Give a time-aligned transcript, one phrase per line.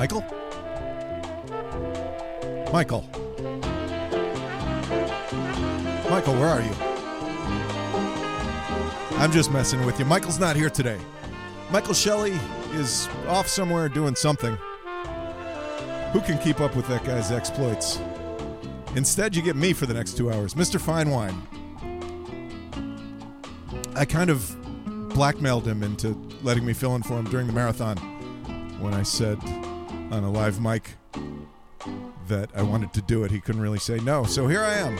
[0.00, 0.22] Michael?
[2.72, 3.02] Michael.
[6.08, 6.72] Michael, where are you?
[9.18, 10.06] I'm just messing with you.
[10.06, 10.98] Michael's not here today.
[11.70, 12.32] Michael Shelley
[12.72, 14.56] is off somewhere doing something.
[16.14, 18.00] Who can keep up with that guy's exploits?
[18.96, 20.80] Instead, you get me for the next two hours, Mr.
[20.80, 21.42] Fine Wine.
[23.94, 24.56] I kind of
[25.10, 27.98] blackmailed him into letting me fill in for him during the marathon
[28.80, 29.38] when I said
[30.10, 30.96] on a live mic
[32.28, 33.30] that I wanted to do it.
[33.30, 34.24] He couldn't really say no.
[34.24, 34.98] So here I am.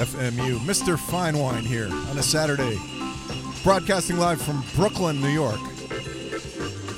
[0.00, 0.98] WFMU, Mr.
[0.98, 2.80] Fine Wine here on a Saturday,
[3.62, 5.60] broadcasting live from Brooklyn, New York.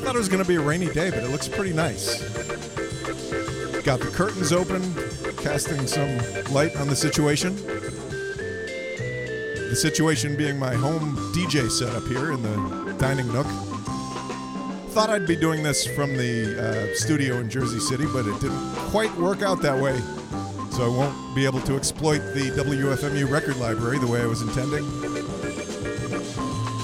[0.05, 2.23] Thought it was going to be a rainy day, but it looks pretty nice.
[3.83, 4.83] Got the curtains open,
[5.39, 6.17] casting some
[6.55, 7.57] light on the situation.
[9.67, 13.49] The situation being my home DJ setup here in the dining nook.
[14.91, 18.75] Thought I'd be doing this from the uh, studio in Jersey City, but it didn't
[18.91, 19.99] quite work out that way
[20.71, 24.43] so I won't be able to exploit the WFMU record library the way I was
[24.43, 24.85] intending.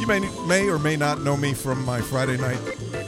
[0.01, 2.59] You may, may or may not know me from my Friday night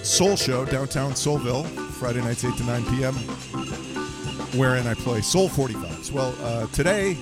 [0.03, 3.15] soul show, downtown Soulville, Friday nights 8 to 9 p.m.,
[4.59, 6.13] wherein I play soul 45s.
[6.13, 7.17] Well, uh, today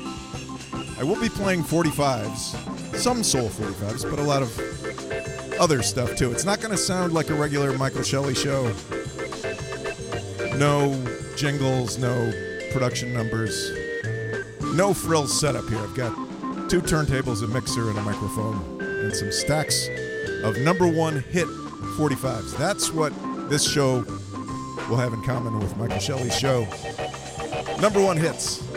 [0.99, 6.33] I will be playing 45s, some soul 45s, but a lot of other stuff too.
[6.33, 8.73] It's not going to sound like a regular Michael Shelley show.
[10.56, 10.93] No
[11.37, 12.33] jingles, no
[12.73, 13.78] production numbers.
[14.78, 15.81] No frills setup here.
[15.81, 16.15] I've got
[16.71, 19.89] two turntables, a mixer, and a microphone, and some stacks
[20.44, 21.49] of number one hit
[21.97, 22.56] 45s.
[22.56, 23.12] That's what
[23.50, 24.05] this show
[24.88, 26.61] will have in common with Michael Shelley's show.
[27.81, 28.68] Number one hits.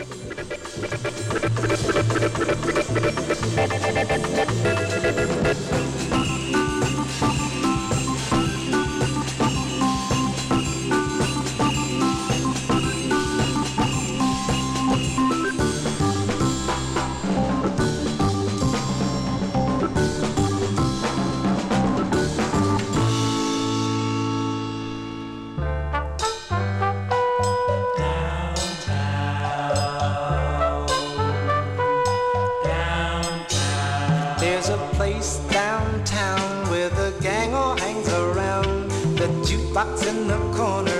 [40.32, 40.91] Jukebox in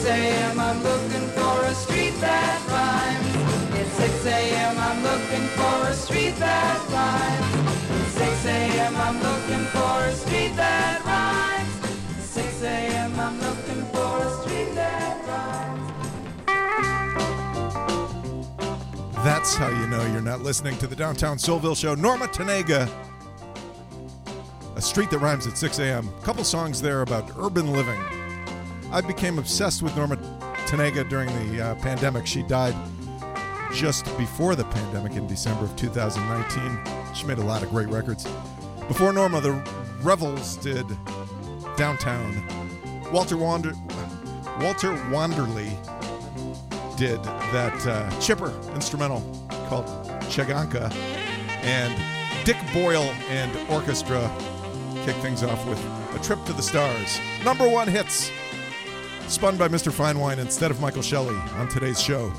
[0.00, 0.58] 6 a.m.
[0.58, 3.78] I'm looking for a street that rhymes.
[3.78, 4.78] It's 6 a.m.
[4.78, 7.76] I'm looking for a street that rhymes.
[8.00, 8.96] It's 6 a.m.
[8.96, 11.50] I'm looking for a street that rhymes.
[19.22, 21.94] That's how you know you're not listening to the Downtown Soulville Show.
[21.94, 22.90] Norma Tanega
[24.76, 26.08] a street that rhymes at 6 a.m.
[26.08, 28.00] A couple songs there about urban living.
[28.92, 30.16] I became obsessed with Norma
[30.66, 32.26] Tanega during the uh, pandemic.
[32.26, 32.74] She died
[33.72, 37.14] just before the pandemic in December of 2019.
[37.14, 38.26] She made a lot of great records.
[38.88, 39.52] Before Norma, the
[40.02, 40.86] Revels did
[41.76, 42.42] Downtown.
[43.12, 43.74] Walter Wander,
[44.60, 45.70] Walter Wanderley
[46.96, 49.20] did that uh, chipper instrumental
[49.68, 49.86] called
[50.24, 50.92] Cheganca,
[51.62, 51.94] and
[52.44, 54.20] Dick Boyell and orchestra
[55.04, 55.78] kick things off with
[56.14, 57.18] A Trip to the Stars.
[57.44, 58.30] Number one hits,
[59.30, 59.92] spun by Mr.
[59.92, 62.32] Finewine instead of Michael Shelley on today's show.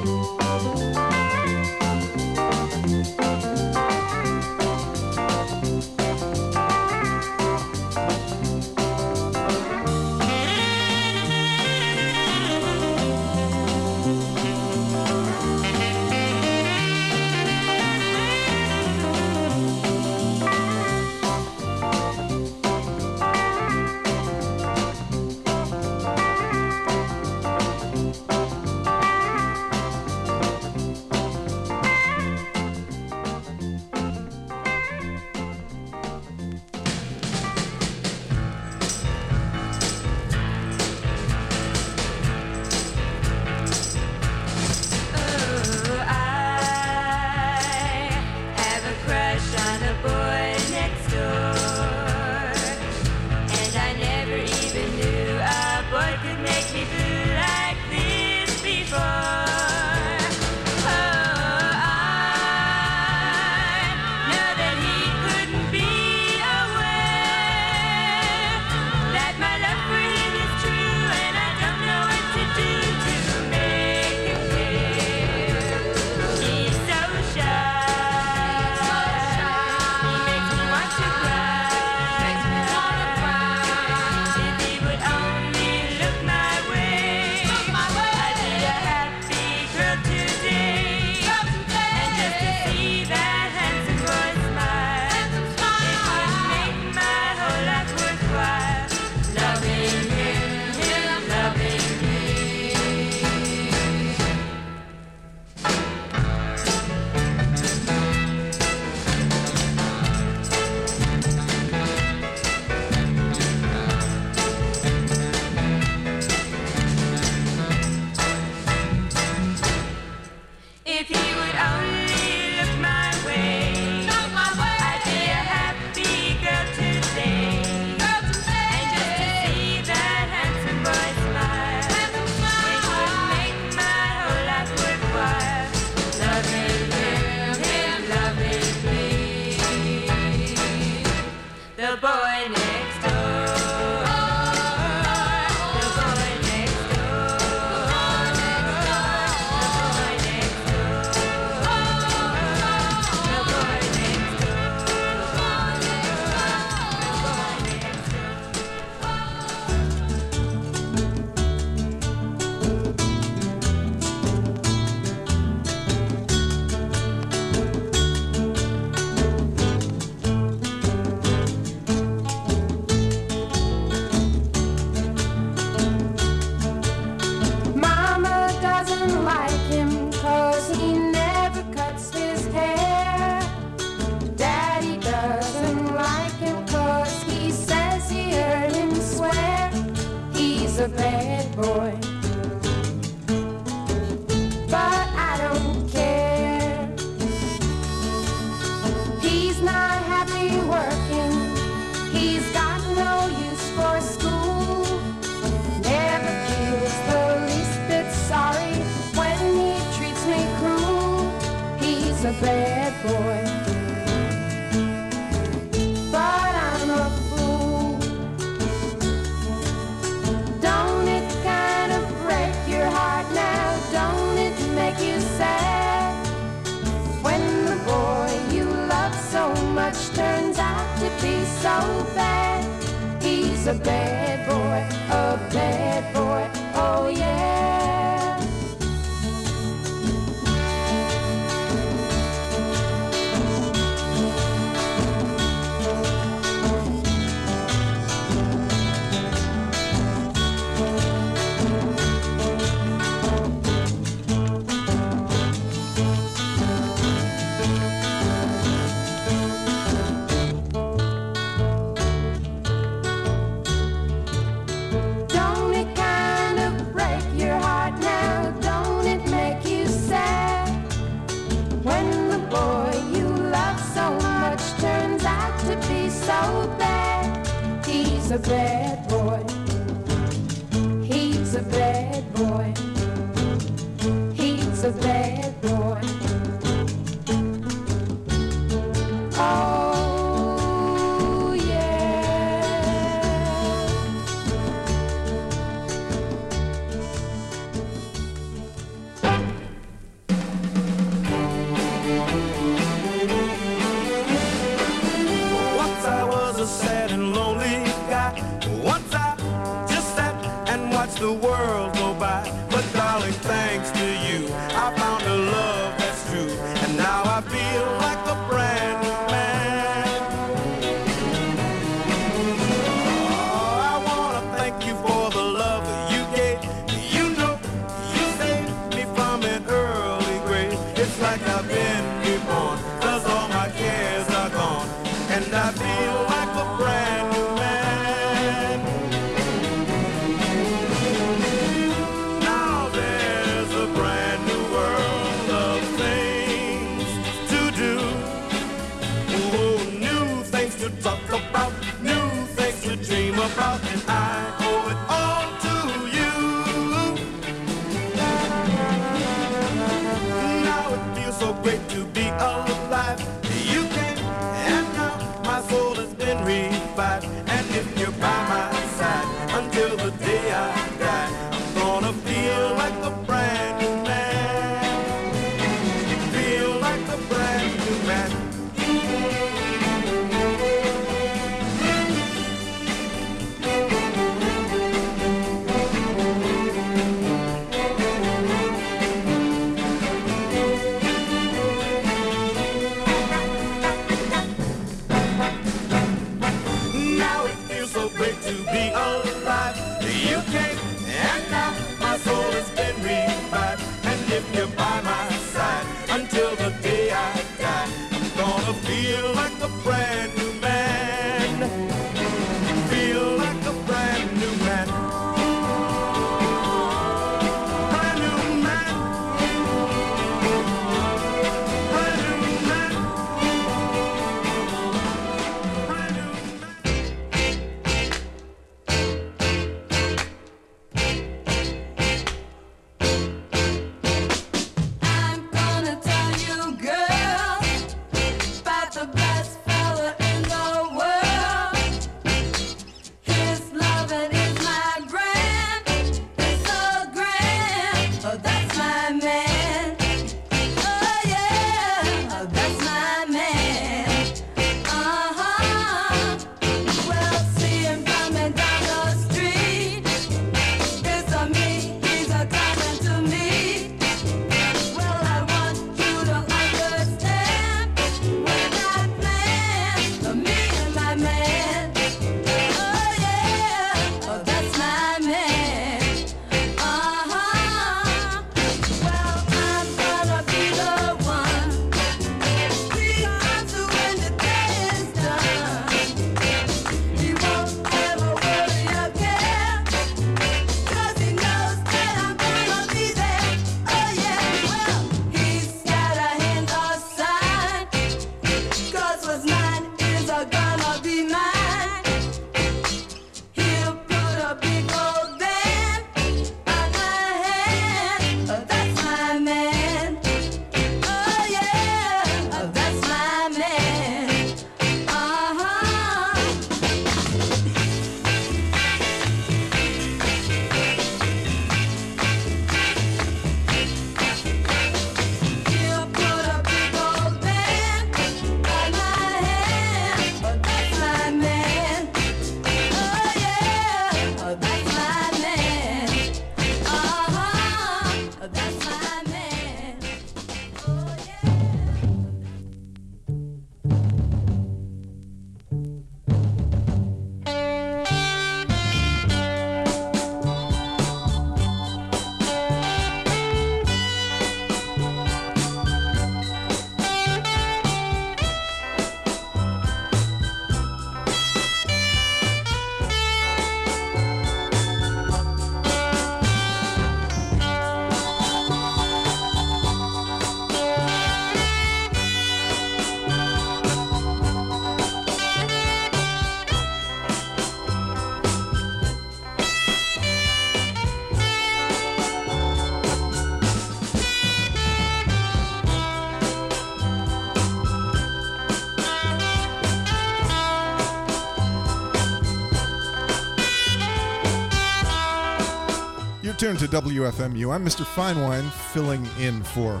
[596.62, 597.74] Tuned to WFMU.
[597.74, 598.04] I'm Mr.
[598.04, 600.00] Finewine, filling in for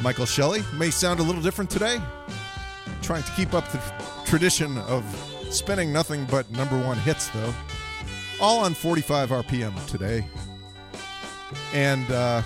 [0.00, 0.62] Michael Shelley.
[0.78, 2.00] May sound a little different today.
[3.02, 3.78] Trying to keep up the
[4.24, 5.04] tradition of
[5.50, 7.52] spinning nothing but number one hits, though.
[8.40, 10.26] All on 45 RPM today.
[11.74, 12.40] And uh,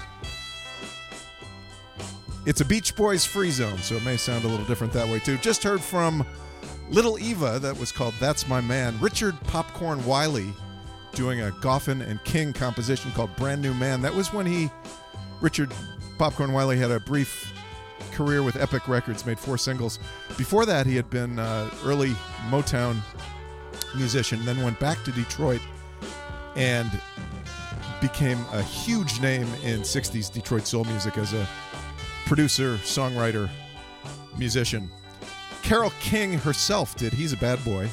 [2.45, 5.21] it's a Beach Boys free zone, so it may sound a little different that way,
[5.21, 5.37] too.
[5.37, 6.27] Just heard from
[6.91, 8.99] Little Eva, that was called That's My Man.
[8.99, 10.53] Richard Popcorn Wylie
[11.19, 14.01] doing a Goffin and King composition called Brand New Man.
[14.03, 14.71] That was when he,
[15.41, 15.75] Richard
[16.17, 17.53] Popcorn Wylie, had a brief
[18.13, 19.99] career with Epic Records, made four singles.
[20.37, 22.11] Before that, he had been uh, early
[22.51, 22.99] Motown
[23.97, 25.61] musician, then went back to Detroit
[26.55, 26.89] and
[28.01, 31.49] became a huge name in 60s Detroit soul music as a
[32.27, 33.51] producer, songwriter,
[34.39, 34.89] musician.
[35.63, 37.89] Carole King herself did He's a Bad Boy.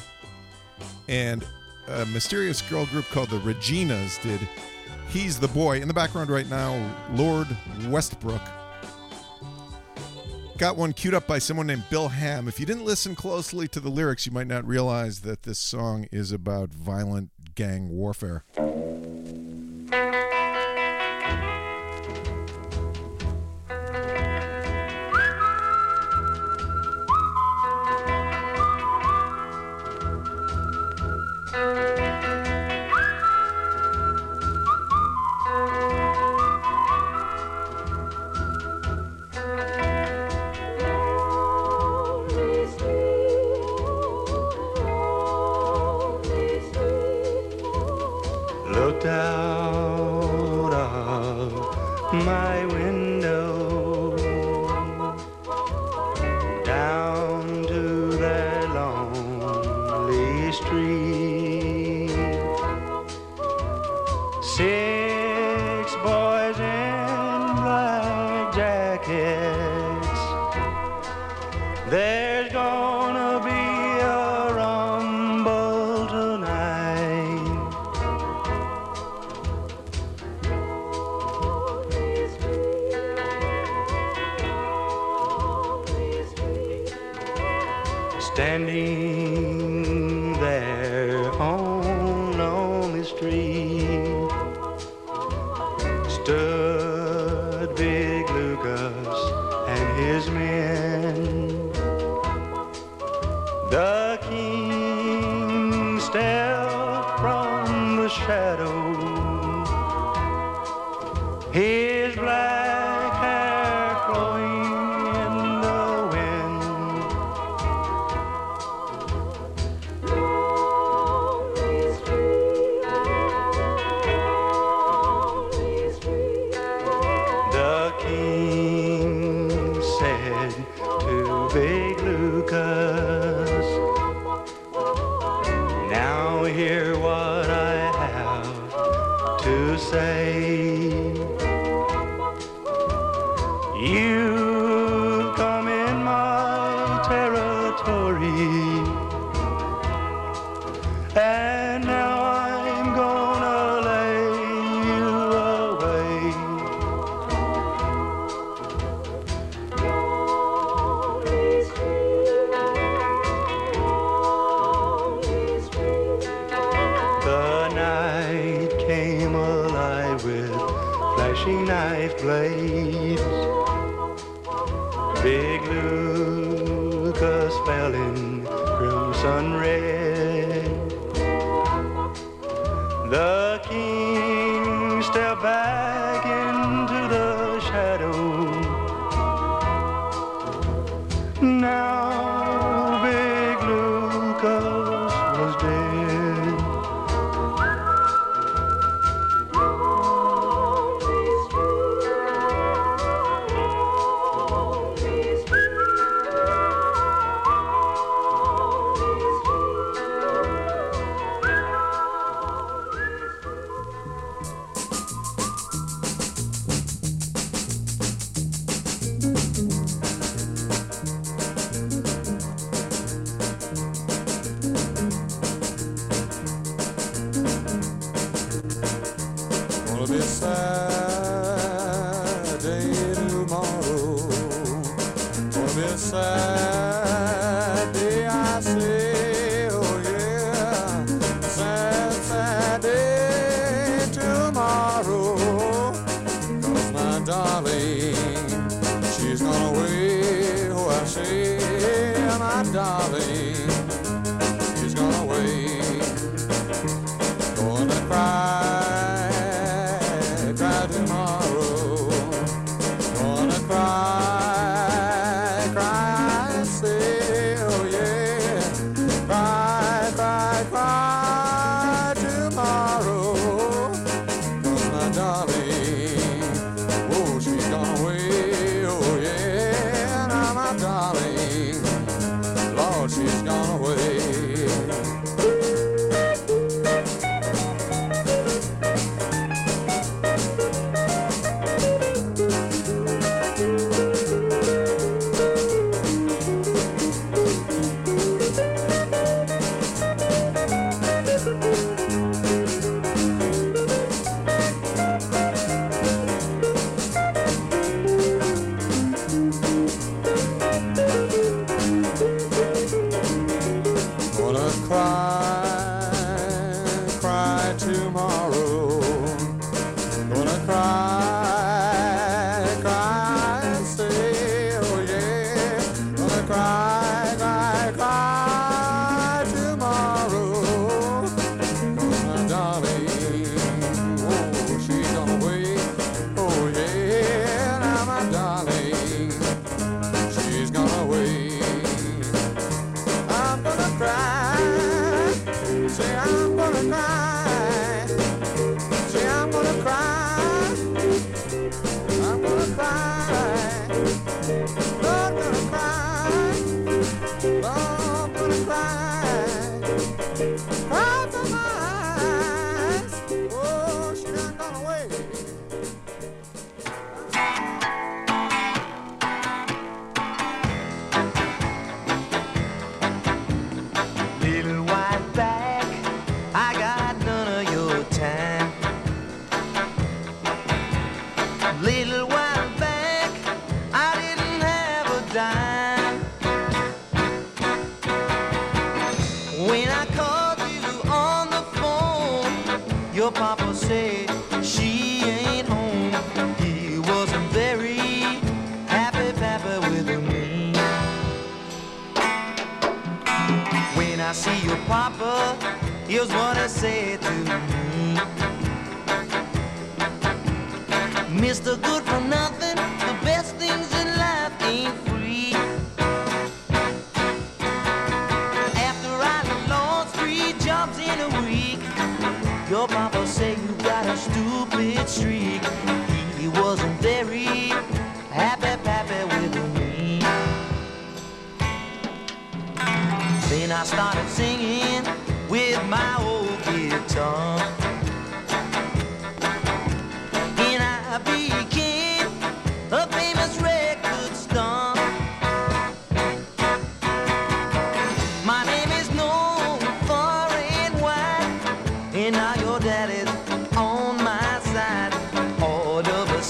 [1.08, 1.44] And
[1.88, 4.40] a mysterious girl group called the Reginas did
[5.08, 5.80] He's the Boy.
[5.80, 7.48] In the background right now, Lord
[7.86, 8.42] Westbrook.
[10.58, 12.48] Got one queued up by someone named Bill Ham.
[12.48, 16.06] If you didn't listen closely to the lyrics, you might not realize that this song
[16.10, 18.44] is about violent gang warfare.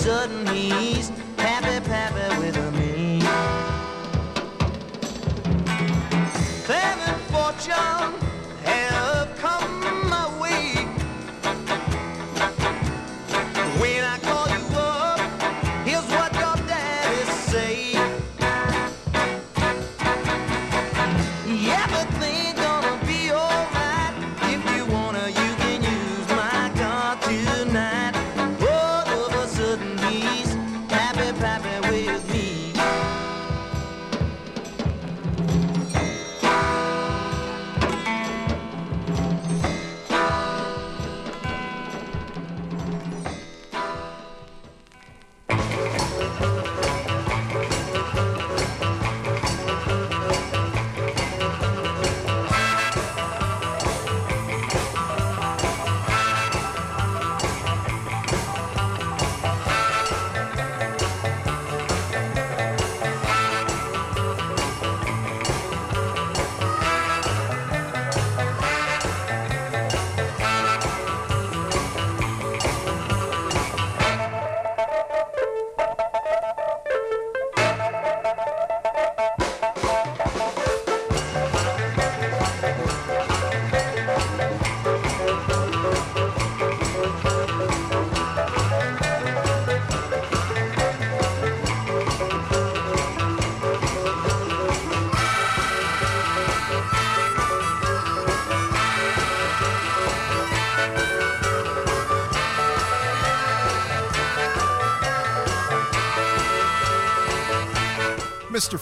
[0.06, 1.10] sudden he's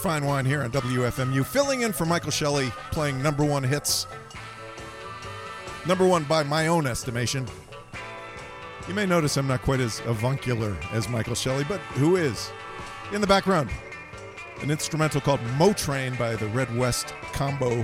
[0.05, 4.05] Fine Wine here on WFMU, filling in for Michael Shelley, playing number one hits.
[5.87, 7.47] Number one by my own estimation.
[8.87, 12.51] You may notice I'm not quite as avuncular as Michael Shelley, but who is?
[13.13, 13.71] In the background,
[14.61, 17.83] an instrumental called Motrain by the Red West Combo.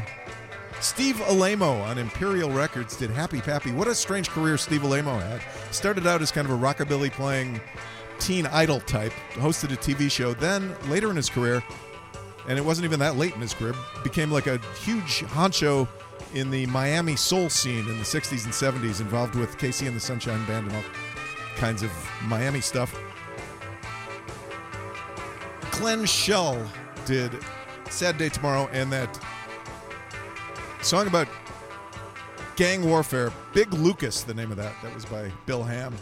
[0.80, 3.72] Steve Alaimo on Imperial Records did Happy Pappy.
[3.72, 5.42] What a strange career Steve Alaimo had.
[5.74, 7.60] Started out as kind of a rockabilly playing
[8.20, 10.36] teen idol type, hosted a TV show.
[10.36, 11.64] Then later in his career,
[12.48, 13.74] and it wasn't even that late in his career,
[14.04, 15.88] became like a huge honcho
[16.34, 20.00] in the Miami soul scene in the 60s and 70s, involved with KC and the
[20.00, 20.84] Sunshine Band and all
[21.56, 21.92] kinds of
[22.24, 22.98] Miami stuff.
[25.72, 26.66] Glenn Shell
[27.06, 27.32] did
[27.90, 29.20] Sad Day Tomorrow and that
[30.82, 31.28] song about
[32.56, 33.32] gang warfare.
[33.54, 34.74] Big Lucas, the name of that.
[34.84, 35.96] That was by Bill Ham.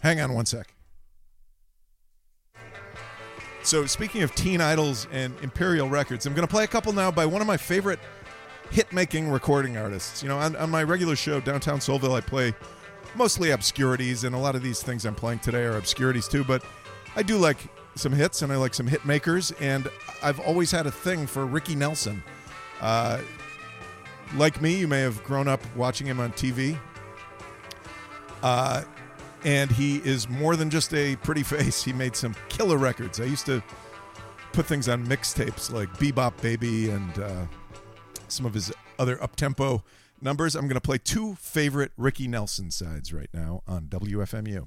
[0.00, 0.73] Hang on one sec.
[3.64, 7.10] So, speaking of teen idols and Imperial Records, I'm going to play a couple now
[7.10, 7.98] by one of my favorite
[8.70, 10.22] hit making recording artists.
[10.22, 12.52] You know, on, on my regular show, Downtown Soulville, I play
[13.14, 16.62] mostly obscurities, and a lot of these things I'm playing today are obscurities too, but
[17.16, 17.56] I do like
[17.94, 19.88] some hits and I like some hit makers, and
[20.22, 22.22] I've always had a thing for Ricky Nelson.
[22.82, 23.22] Uh,
[24.36, 26.78] like me, you may have grown up watching him on TV.
[28.42, 28.82] Uh,
[29.44, 31.84] and he is more than just a pretty face.
[31.84, 33.20] He made some killer records.
[33.20, 33.62] I used to
[34.52, 37.46] put things on mixtapes like Bebop Baby and uh,
[38.28, 39.82] some of his other up tempo
[40.20, 40.54] numbers.
[40.54, 44.66] I'm going to play two favorite Ricky Nelson sides right now on WFMU.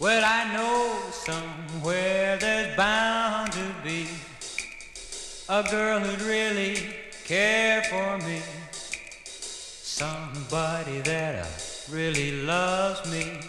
[0.00, 4.06] Well, I know somewhere there's bound to be
[5.50, 6.76] a girl who'd really
[7.24, 8.42] care for me.
[9.24, 11.46] Somebody that
[11.90, 13.40] really loves me.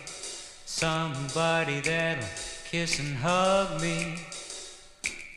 [0.65, 2.23] Somebody that'll
[2.63, 4.15] kiss and hug me.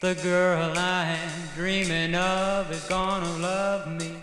[0.01, 4.22] The girl I'm dreaming of is gonna love me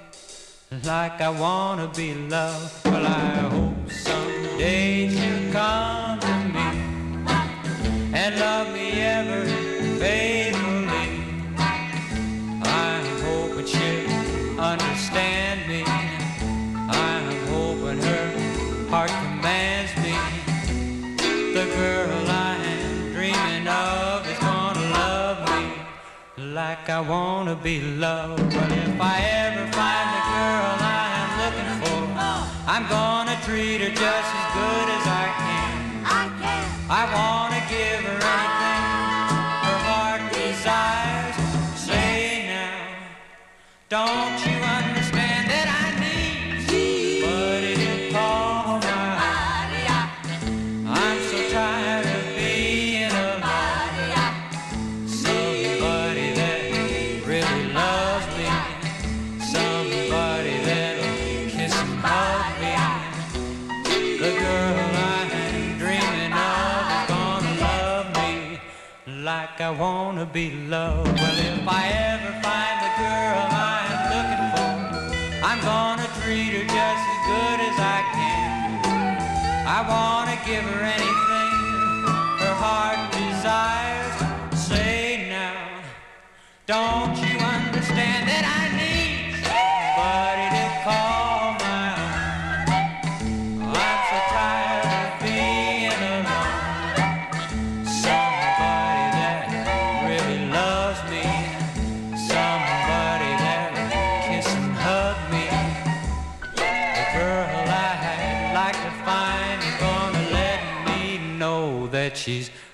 [0.86, 2.86] like I wanna be loved.
[2.86, 6.68] Well, I hope someday she'll come to me
[8.14, 9.49] and love me ever
[26.80, 28.54] like I wanna be loved.
[28.54, 32.44] But if I ever find the girl I'm looking for, oh.
[32.68, 35.70] I'm gonna treat her just as good as I can.
[36.90, 38.84] I wanna give her anything
[39.66, 41.36] her heart desires.
[41.76, 42.88] Say now,
[43.90, 44.59] don't you
[70.20, 71.18] wanna be loved.
[71.18, 74.72] Well, if I ever find the girl I'm looking for,
[75.48, 78.68] I'm gonna treat her just as good as I can.
[79.66, 80.99] I wanna give her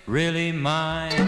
[0.07, 1.24] really mine.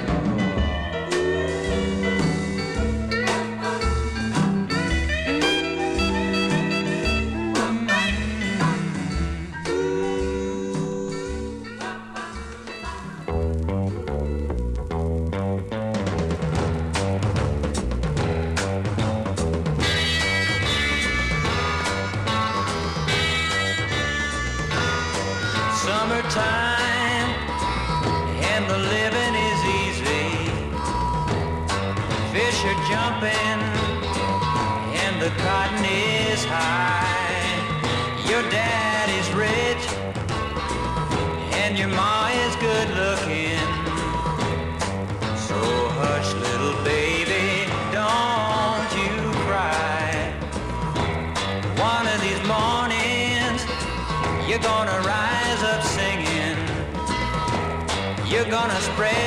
[58.68, 59.26] Gonna spread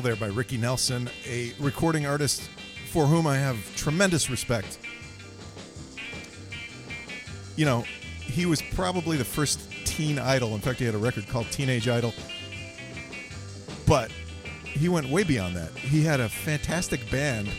[0.00, 2.48] There by Ricky Nelson, a recording artist
[2.90, 4.78] for whom I have tremendous respect.
[7.56, 7.84] You know,
[8.20, 10.54] he was probably the first teen idol.
[10.54, 12.14] In fact, he had a record called Teenage Idol.
[13.86, 14.10] But
[14.64, 15.72] he went way beyond that.
[15.72, 17.50] He had a fantastic band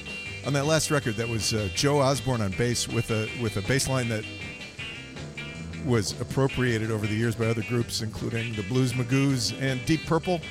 [0.46, 3.62] on that last record that was uh, Joe Osborn on bass with a with a
[3.62, 4.24] bass line that
[5.86, 10.42] was appropriated over the years by other groups, including the Blues Magoos and Deep Purple.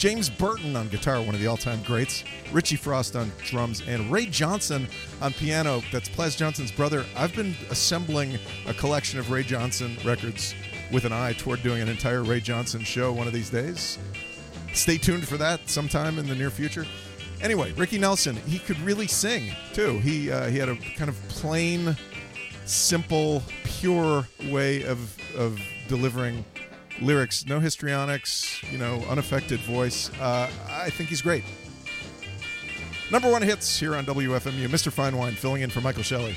[0.00, 2.24] James Burton on guitar, one of the all-time greats.
[2.52, 4.88] Richie Frost on drums, and Ray Johnson
[5.20, 5.82] on piano.
[5.92, 7.04] That's Plas Johnson's brother.
[7.14, 10.54] I've been assembling a collection of Ray Johnson records
[10.90, 13.98] with an eye toward doing an entire Ray Johnson show one of these days.
[14.72, 16.86] Stay tuned for that sometime in the near future.
[17.42, 19.98] Anyway, Ricky Nelson, he could really sing too.
[19.98, 21.94] He uh, he had a kind of plain,
[22.64, 26.42] simple, pure way of of delivering
[27.00, 27.46] lyrics.
[27.46, 30.10] No histrionics, you know, unaffected voice.
[30.20, 31.44] Uh, I think he's great.
[33.10, 34.68] Number one hits here on WFMU.
[34.68, 34.92] Mr.
[34.92, 36.36] Fine Wine filling in for Michael Shelley.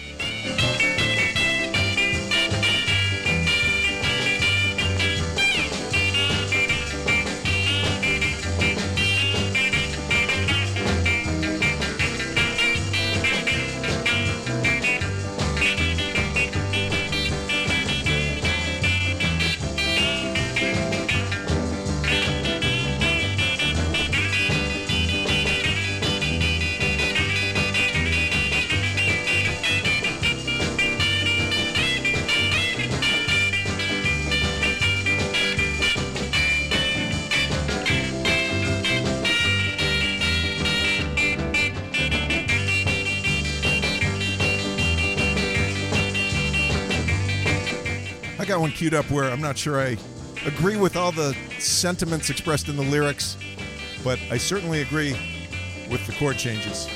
[48.83, 49.95] Queued up where I'm not sure I
[50.45, 53.37] agree with all the sentiments expressed in the lyrics,
[54.03, 55.13] but I certainly agree
[55.89, 56.89] with the chord changes.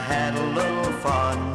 [0.00, 1.54] had a little fun.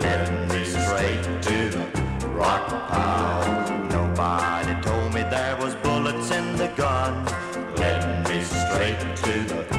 [0.00, 3.88] Led me straight to the rock pile.
[3.88, 7.24] Nobody told me there was bullets in the gun.
[7.76, 9.73] Led me straight to the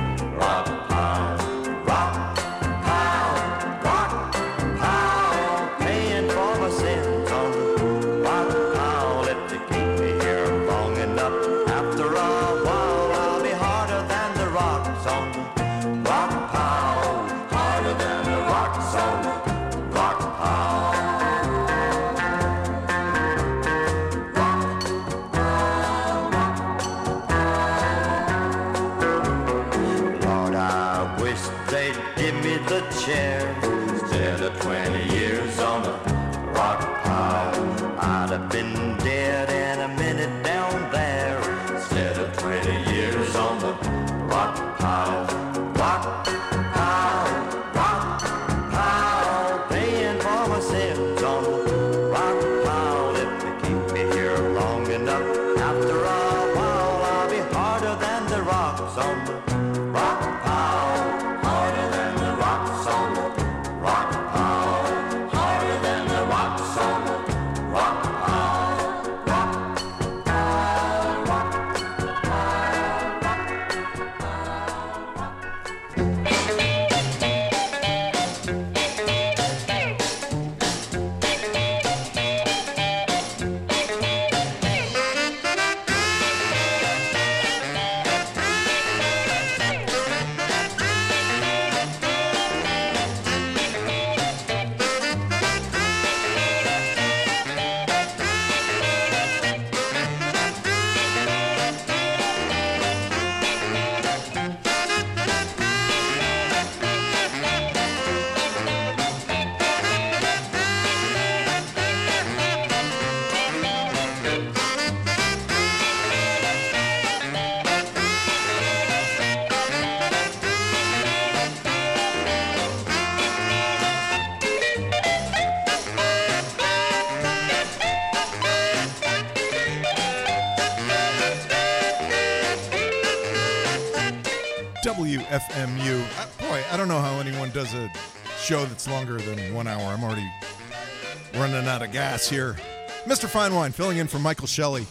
[142.16, 142.55] gas here.
[143.03, 143.28] Mr.
[143.28, 144.86] Fine Wine filling in for Michael Shelley,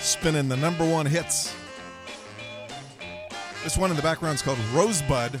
[0.00, 1.54] spinning the number one hits.
[3.62, 5.38] This one in the background is called Rosebud.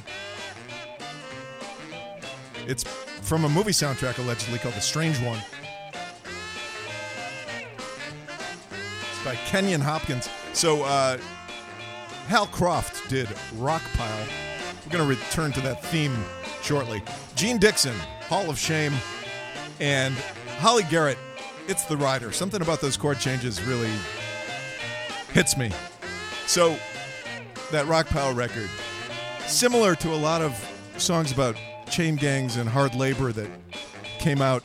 [2.66, 2.84] It's
[3.22, 5.38] from a movie soundtrack allegedly called The Strange One.
[9.10, 10.28] It's by Kenyon Hopkins.
[10.52, 11.16] So, uh,
[12.28, 13.26] Hal Croft did
[13.56, 14.26] Rock Pile.
[14.84, 16.14] We're going to return to that theme
[16.60, 17.02] shortly.
[17.36, 17.96] Jean Dixon,
[18.28, 18.92] Hall of Shame,
[19.80, 20.14] and
[20.60, 21.16] Holly Garrett,
[21.68, 22.32] It's the Rider.
[22.32, 23.90] Something about those chord changes really
[25.32, 25.70] hits me.
[26.46, 26.76] So,
[27.70, 28.68] that Rock Pile record,
[29.46, 30.52] similar to a lot of
[30.98, 31.56] songs about
[31.90, 33.48] chain gangs and hard labor that
[34.18, 34.62] came out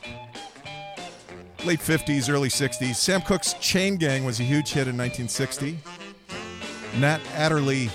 [1.64, 2.96] late 50s, early 60s.
[2.96, 5.78] Sam Cooke's Chain Gang was a huge hit in 1960.
[6.98, 7.88] Nat Adderley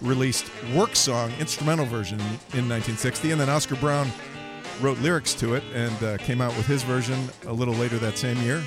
[0.00, 4.10] released Work Song, instrumental version, in 1960, and then Oscar Brown
[4.80, 8.16] wrote lyrics to it and uh, came out with his version a little later that
[8.18, 8.62] same year.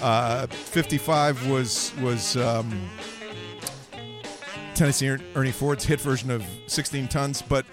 [0.00, 2.88] Uh, 55 was was um,
[4.74, 7.64] Tennessee Er- Ernie Ford's hit version of 16 Tons, but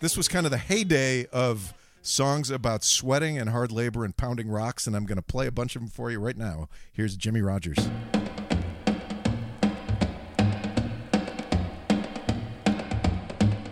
[0.00, 4.48] this was kind of the heyday of songs about sweating and hard labor and pounding
[4.48, 6.68] rocks, and I'm going to play a bunch of them for you right now.
[6.92, 7.78] Here's Jimmie Rodgers.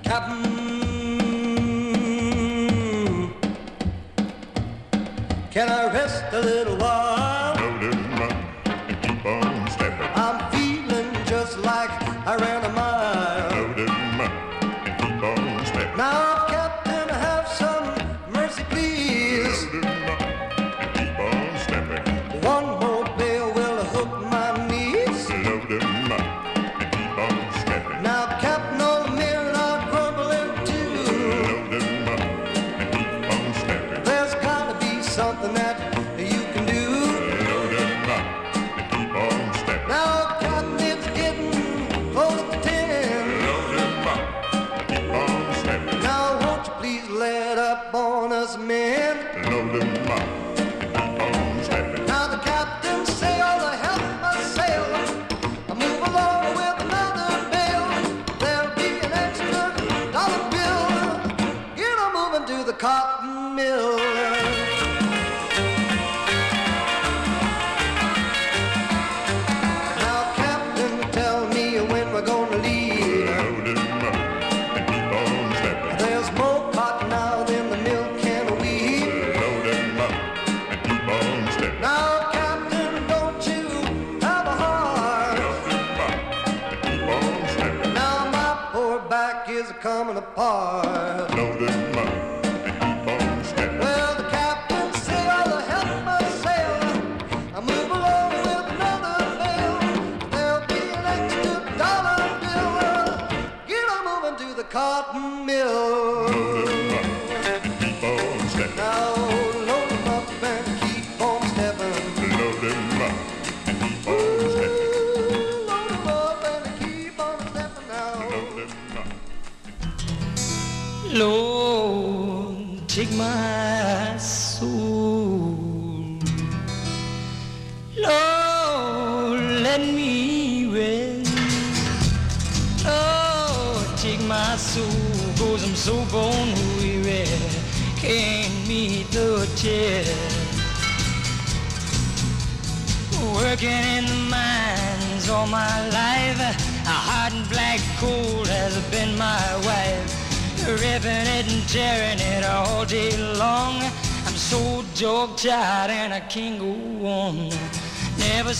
[0.03, 0.52] Captain,
[5.53, 7.12] can I rest a little while?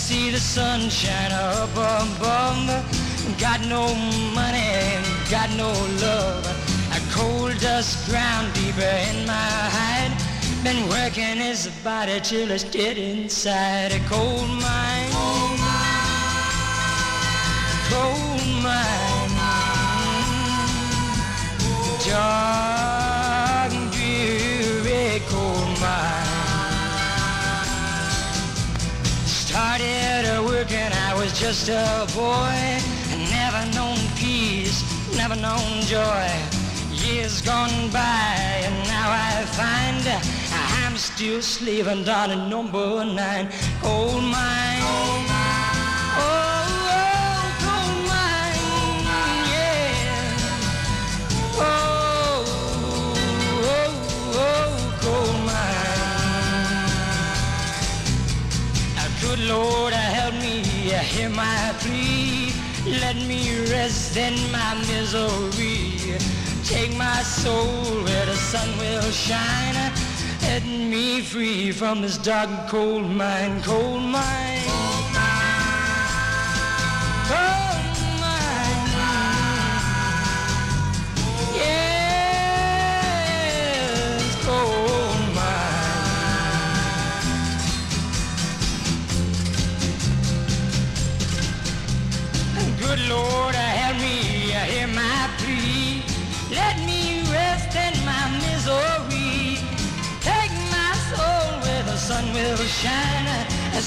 [0.03, 2.66] See the sunshine up above.
[3.38, 3.94] Got no
[4.34, 4.98] money,
[5.30, 5.70] got no
[6.03, 6.44] love.
[6.98, 10.12] A cold dust ground deeper in my hide.
[10.64, 15.11] Been working his body till it's dead inside a coal mine.
[31.43, 32.78] Just a boy.
[33.30, 34.78] Never known peace,
[35.16, 36.30] never known joy.
[36.93, 40.05] Years gone by, and now I find
[40.84, 43.49] I'm still slaving down at number nine.
[43.82, 44.71] Coal mine.
[61.22, 62.52] under my plea.
[63.00, 66.18] Let me rest in my misery.
[66.64, 69.92] Take my soul where the sun will shine.
[70.40, 74.51] Set me free from this dark and cold mine, cold mine.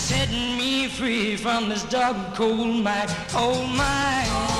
[0.05, 3.09] setting me free from this dark and cold night.
[3.33, 4.54] Oh my.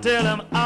[0.00, 0.59] tell him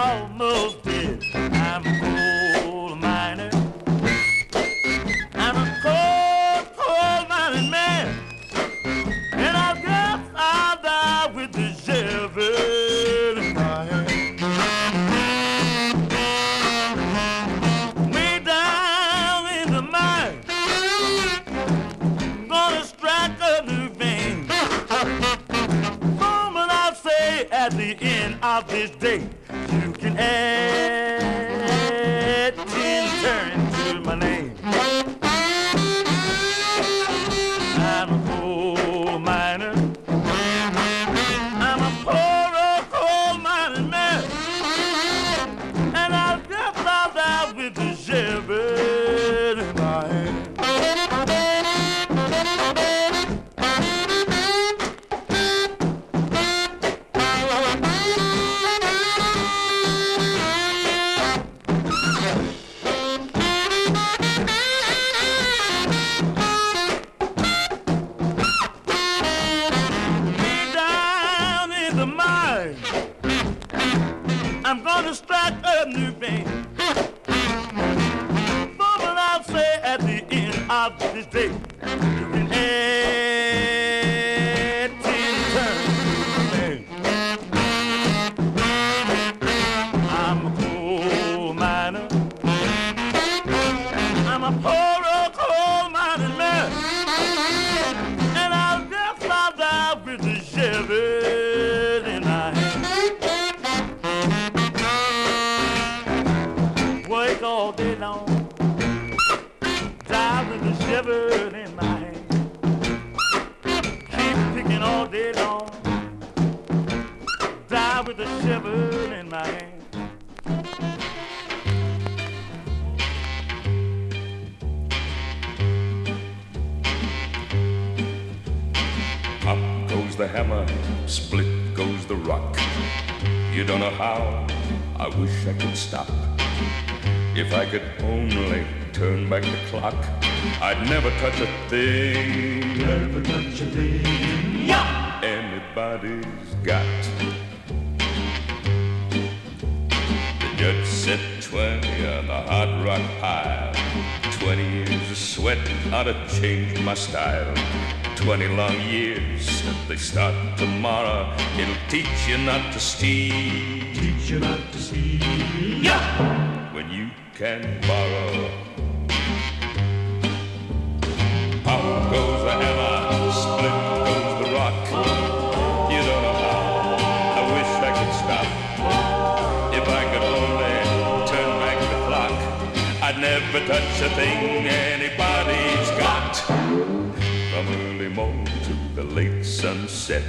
[183.54, 186.36] never touch a thing anybody's got.
[186.36, 190.24] From early morn to the late sunset,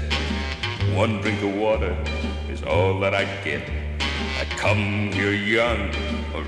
[0.93, 1.97] one drink of water
[2.49, 3.67] is all that I get.
[4.39, 5.91] I come here young,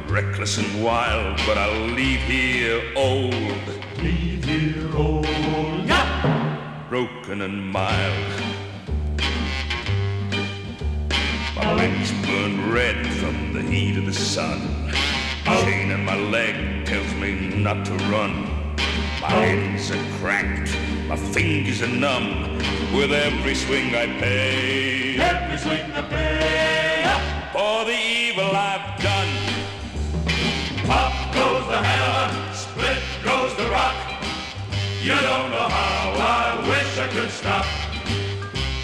[0.07, 3.33] reckless and wild, but I'll leave here old.
[3.97, 6.85] Leave here old, yeah.
[6.89, 8.41] broken and mild.
[11.55, 14.76] My lips burn red from the heat of the sun.
[15.47, 18.33] Chain in my leg tells me not to run.
[19.21, 20.75] My hands are cracked,
[21.07, 22.57] my fingers are numb.
[22.93, 26.97] With every swing I pay, every swing I pay
[27.53, 29.33] for the evil I've done.
[30.85, 33.95] Pop goes the hammer, split goes the rock.
[35.01, 37.65] You don't know how I wish I could stop.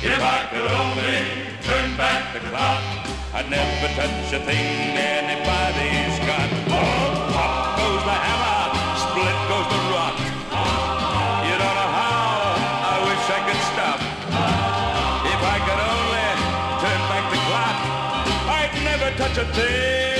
[0.01, 1.23] If I could only
[1.61, 3.02] turn back the clock.
[3.35, 6.49] I'd never touch a thing anybody's got.
[6.69, 8.61] Oh, pop goes the hammer,
[9.01, 10.17] split goes the rock.
[11.41, 12.53] You don't know how
[12.93, 13.99] I wish I could stop.
[15.33, 16.29] If I could only
[16.77, 17.77] turn back the clock,
[18.53, 20.12] I'd never touch a thing.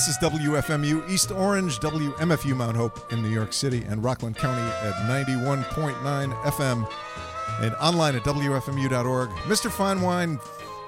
[0.00, 4.62] This is WFMU East Orange, WMFU Mount Hope in New York City, and Rockland County
[4.62, 6.90] at 91.9 FM
[7.60, 9.28] and online at WFMU.org.
[9.28, 9.70] Mr.
[9.70, 10.38] Fine Wine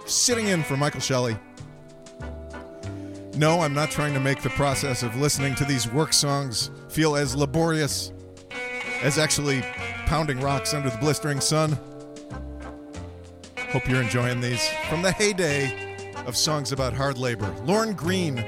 [0.06, 1.36] sitting in for Michael Shelley.
[3.34, 7.14] No, I'm not trying to make the process of listening to these work songs feel
[7.14, 8.14] as laborious
[9.02, 9.60] as actually
[10.06, 11.78] pounding rocks under the blistering sun.
[13.72, 14.66] Hope you're enjoying these.
[14.88, 18.42] From the heyday of songs about hard labor, Lorne Greene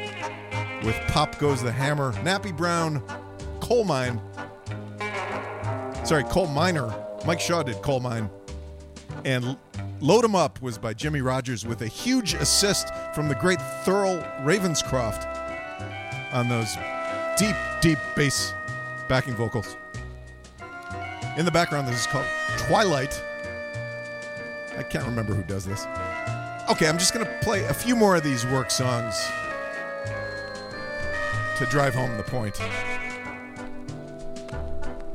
[0.84, 3.02] with Pop Goes the Hammer, Nappy Brown,
[3.60, 4.20] Coal Mine.
[6.04, 6.94] Sorry, Coal Miner.
[7.26, 8.28] Mike Shaw did Coal Mine.
[9.24, 9.56] And
[10.00, 14.22] Load 'em Up was by Jimmie Rodgers with a huge assist from the great Thurl
[14.44, 15.24] Ravenscroft
[16.32, 16.76] on those
[17.38, 18.52] deep, deep bass
[19.08, 19.76] backing vocals.
[21.38, 22.26] In the background, this is called
[22.58, 23.22] Twilight.
[24.76, 25.86] I can't remember who does this.
[26.68, 29.14] Okay, I'm just going to play a few more of these work songs
[31.58, 32.56] to drive home the point.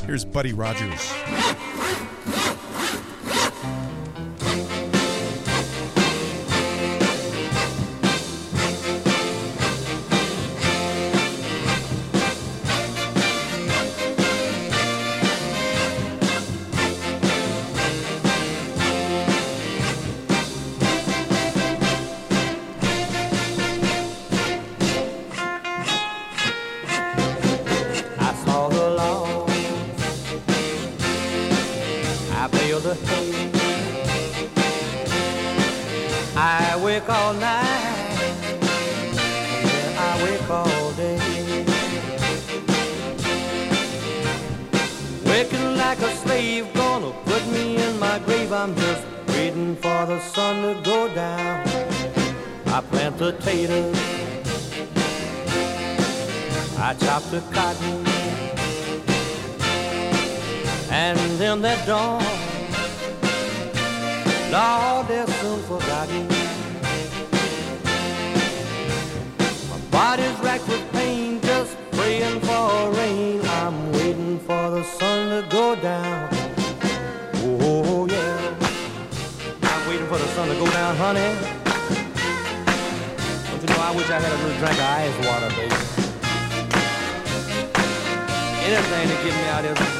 [0.06, 1.14] Here's Buddy Rogers.
[36.36, 38.18] I wake all night.
[39.64, 41.20] Yeah, I wake all day.
[45.24, 48.52] Working like a slave, gonna put me in my grave.
[48.52, 51.68] I'm just waiting for the sun to go down.
[52.66, 53.96] I plant potatoes.
[56.80, 58.06] I chop the cotton
[60.90, 62.49] and then they're dawn.
[64.52, 66.28] Lord, they're soon forgotten.
[69.70, 73.42] My body's racked with pain, just praying for rain.
[73.46, 76.30] I'm waiting for the sun to go down.
[77.62, 78.56] Oh, yeah.
[79.62, 81.30] I'm waiting for the sun to go down, honey.
[83.52, 85.76] Don't you know, I wish I had a little drink of ice water, baby.
[88.66, 89.99] Anything to get me out of this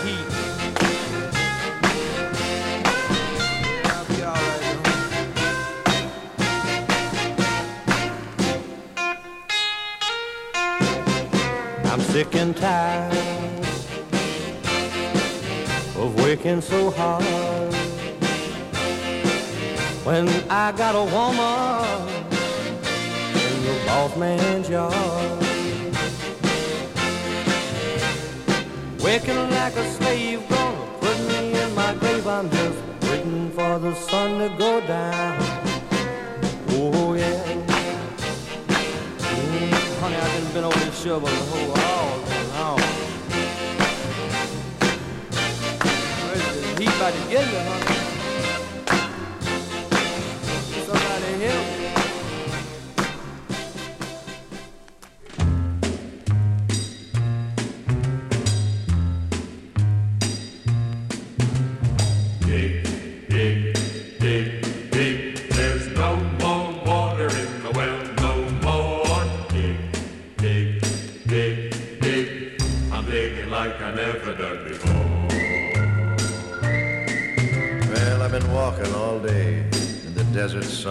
[12.12, 13.14] sick and tired
[15.96, 17.74] of working so hard.
[20.04, 22.10] When I got a woman
[23.46, 25.40] in the boss man's yard,
[29.04, 32.26] working like a slave, gonna put me in my grave.
[32.26, 35.38] I'm just waiting for the sun to go down.
[36.72, 37.44] Oh yeah,
[39.18, 41.89] mm, honey, I've been over this shovel the whole.
[47.00, 47.99] About to get you, huh?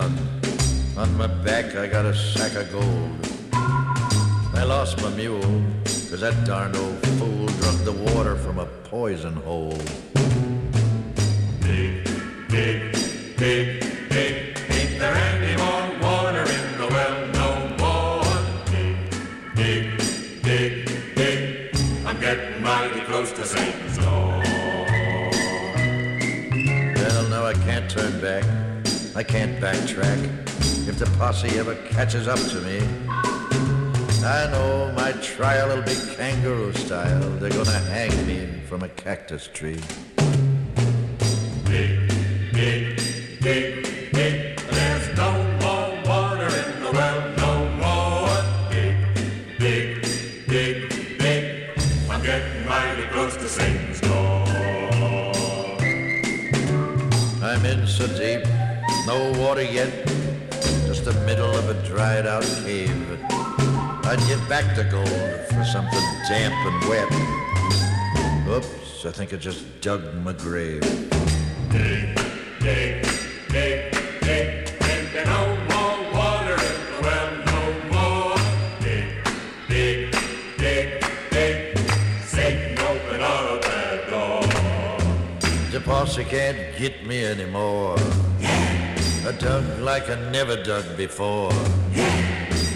[0.00, 0.12] Sun.
[0.96, 3.18] On my back, I got a sack of gold.
[4.60, 5.52] I lost my mule,
[6.10, 9.80] cause that darned old fool drunk the water from a poison hole.
[29.28, 30.18] Can't backtrack.
[30.88, 32.78] If the posse ever catches up to me,
[34.24, 37.30] I know my trial will be kangaroo style.
[37.38, 39.80] They're gonna hang me from a cactus tree.
[59.58, 60.06] Water yet,
[60.86, 63.18] just the middle of a dried out cave.
[64.04, 65.08] I'd give back the gold
[65.48, 67.08] for something damp and wet.
[68.48, 70.82] Oops, I think I just dug my grave.
[71.70, 72.14] Dig,
[72.60, 73.04] dig,
[73.48, 74.68] dig, dig.
[75.12, 77.60] There no more water in the well, no
[77.92, 78.36] more.
[78.80, 79.08] Dig,
[79.68, 80.14] dig,
[80.56, 81.78] dig, dig.
[82.22, 84.42] Satan, open up that door.
[85.72, 87.98] The posse can't get me anymore.
[89.28, 91.52] I dug like I never dug before.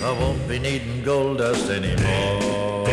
[0.02, 2.84] I won't be needing gold dust anymore.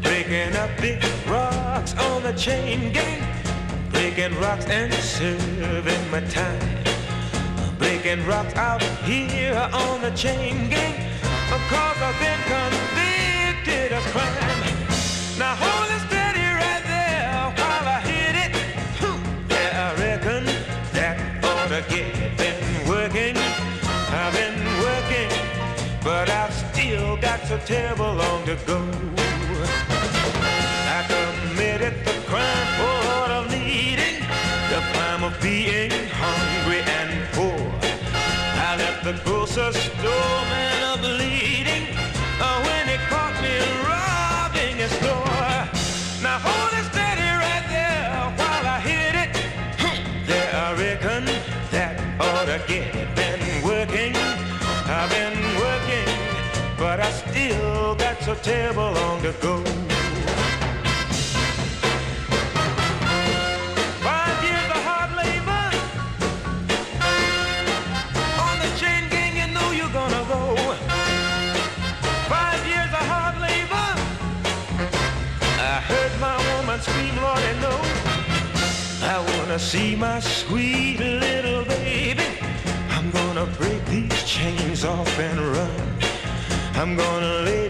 [0.00, 3.22] Breaking up big rocks on the chain gang.
[3.90, 6.77] Breaking rocks and serving my time.
[8.08, 10.94] Breaking rocks out here on the chain gang.
[11.50, 14.60] Because I've been convicted of crime.
[15.38, 18.56] Now hold it steady right there while I hit it.
[19.50, 20.46] Yeah, I reckon
[20.94, 22.38] that ought to get it.
[22.38, 25.28] Been working, I've been working,
[26.02, 28.87] but I've still got so terrible long to go.
[58.42, 59.64] Terrible long to go.
[64.06, 65.64] Five years of hard labor
[68.46, 70.56] on the chain gang, you you're gonna go.
[72.28, 73.88] Five years of hard labor.
[75.58, 77.74] I heard my woman scream, Lord, and no.
[79.14, 82.28] I wanna see my sweet little baby.
[82.90, 85.98] I'm gonna break these chains off and run.
[86.74, 87.67] I'm gonna lay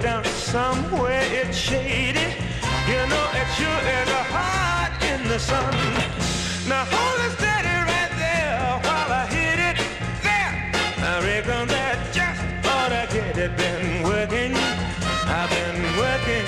[0.53, 2.29] somewhere it's shady.
[2.89, 5.75] You know it sure is hot in the sun.
[6.67, 9.77] Now hold it steady right there while I hit it.
[10.25, 10.53] There,
[11.11, 12.41] I reckon that just
[12.73, 13.57] ought to get it.
[13.59, 14.55] Been working,
[15.39, 16.47] I've been working,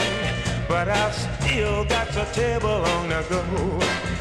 [0.67, 4.20] but I've still got so table long to go.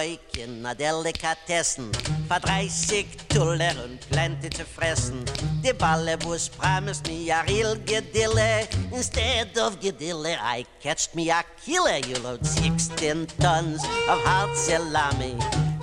[0.00, 1.94] To work in a Delikatessen.
[2.28, 5.24] For 30 Tuller und plenty zu fressen.
[5.62, 8.68] The ballebus promised me a real gedille.
[8.92, 11.98] Instead of gedille, I catched me a killer.
[12.06, 15.36] You load 16 tons of hard salami.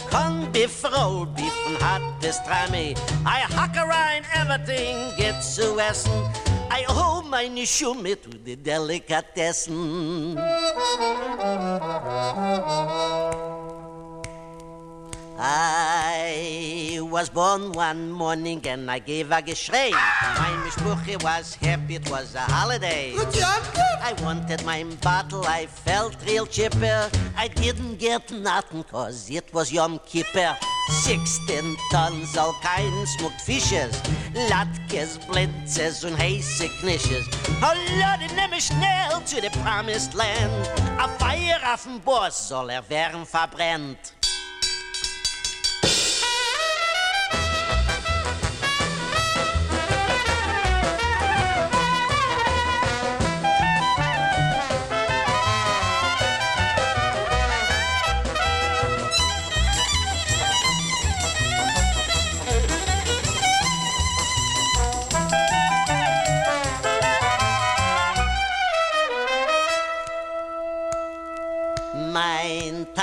[0.09, 2.97] Cornbeef, rolled beef and hot pastrami.
[3.25, 6.11] I hack around everything gets zu essen.
[6.69, 10.37] I owe meine Schumme to the Delikatessen.
[15.39, 19.91] I was born one morning and I gave a geschrei.
[19.91, 23.13] My mishpuche was happy, it was a holiday.
[23.13, 23.63] Good job,
[24.01, 27.09] I wanted my bottle, I felt real chipper.
[27.37, 30.57] I didn't get nothing cause it was Yom Kippur.
[30.89, 34.01] 16 tons, all kinds smoked fishes.
[34.49, 37.27] Latkes, blintzes und heiße Knisches.
[37.61, 38.27] Oh Lord,
[38.59, 40.67] schnell zu the promised land.
[40.99, 44.16] A Feier auf dem Boss soll er werden verbrennt.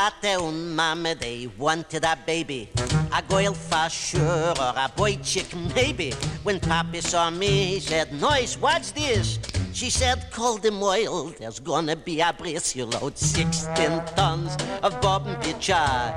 [0.05, 2.69] Tate und Mama, they wanted a baby.
[3.11, 6.11] A girl for sure, or a boy chick maybe.
[6.43, 9.39] When Papi saw me, he said, Noise, what's this?
[9.73, 12.77] She said, call them oil, there's gonna be a bris.
[12.77, 16.15] You load 16 tons of bob and pitcha.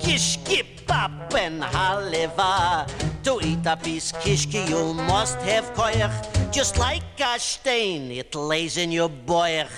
[0.00, 2.88] Kishki, pop, and haliva.
[3.22, 6.50] To eat a piece kishki, you must have koyach.
[6.52, 9.70] Just like a stain, it lays in your boyach.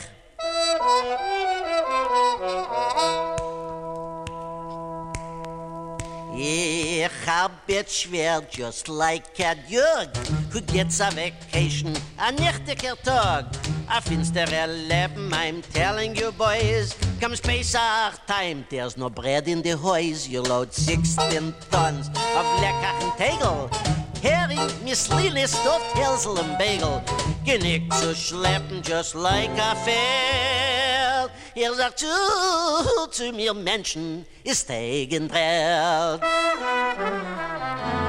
[6.42, 10.08] Ich hab it schwer, just like a Jörg,
[10.50, 13.44] who gets a vacation, a nächtiger Tag.
[13.90, 19.76] A finsterer Leben, I'm telling you boys, comes Pesach time, there's no bread in the
[19.76, 24.09] hoys, you load 16 tons of leckerchen Tegel.
[24.22, 27.02] Hering, Miss Lily, stuffed Hansel and Bagel,
[27.44, 31.30] genickt zu schleppen, just like a fair.
[31.54, 32.06] Er sagt zu,
[33.10, 36.14] zu mir Menschen, ist Tegenbrell.
[36.14, 37.99] Okay,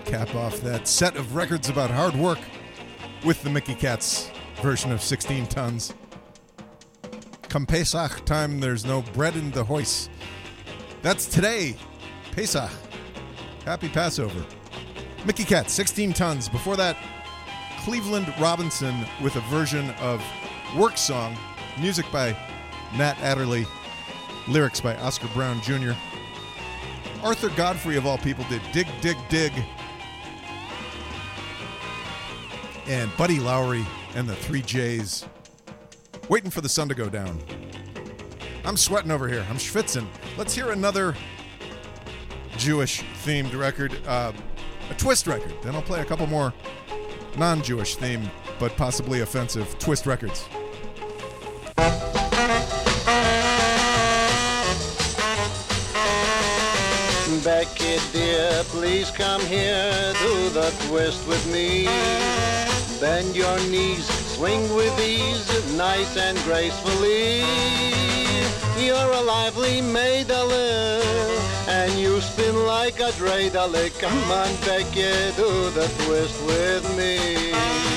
[0.00, 2.38] not cap off that set of records about hard work
[3.24, 4.30] with the Mickey Katz
[4.62, 5.94] version of 16 tons?
[7.48, 10.10] Come Pesach time, there's no bread in the hoist.
[11.02, 11.76] That's today,
[12.32, 12.70] Pesach.
[13.64, 14.44] Happy Passover.
[15.24, 16.48] Mickey Katz, 16 tons.
[16.48, 16.96] Before that,
[17.80, 20.22] Cleveland Robinson with a version of
[20.76, 21.36] Work Song,
[21.80, 22.36] music by
[22.96, 23.66] Nat Adderley,
[24.48, 25.92] lyrics by Oscar Brown Jr.
[27.22, 29.52] Arthur Godfrey, of all people, did Dig, Dig, Dig.
[32.86, 35.26] And Buddy Lowry and the Three Jays.
[36.28, 37.40] Waiting for the sun to go down.
[38.64, 39.44] I'm sweating over here.
[39.48, 40.06] I'm schwitzing.
[40.36, 41.14] Let's hear another
[42.56, 44.32] Jewish themed record, uh,
[44.90, 45.54] a twist record.
[45.62, 46.52] Then I'll play a couple more
[47.36, 50.46] non Jewish themed, but possibly offensive twist records.
[57.42, 61.86] Becky dear, please come here, do the twist with me.
[63.00, 64.04] Bend your knees,
[64.36, 67.40] swing with ease, nice and gracefully.
[68.78, 71.00] You're a lively maidale,
[71.66, 73.98] and you spin like a dreidale.
[73.98, 77.89] Come on, Becky, do the twist with me.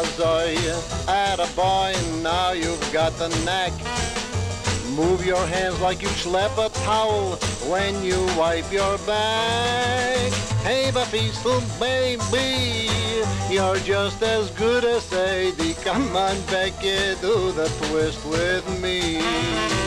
[0.00, 0.20] What does
[1.08, 1.94] I at a boy?
[2.22, 3.70] Now you've got the knack.
[4.96, 7.36] Move your hands like you slap a towel
[7.68, 10.32] when you wipe your back.
[10.62, 12.88] Hey, peaceful baby,
[13.50, 15.74] you're just as good as Sadie.
[15.74, 19.79] Come on, Becky, do the twist with me.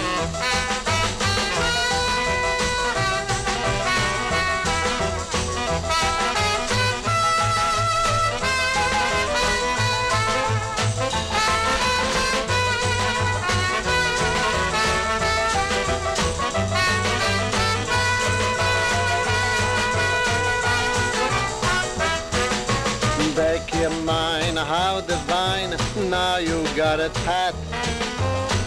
[26.44, 27.56] You got it pat.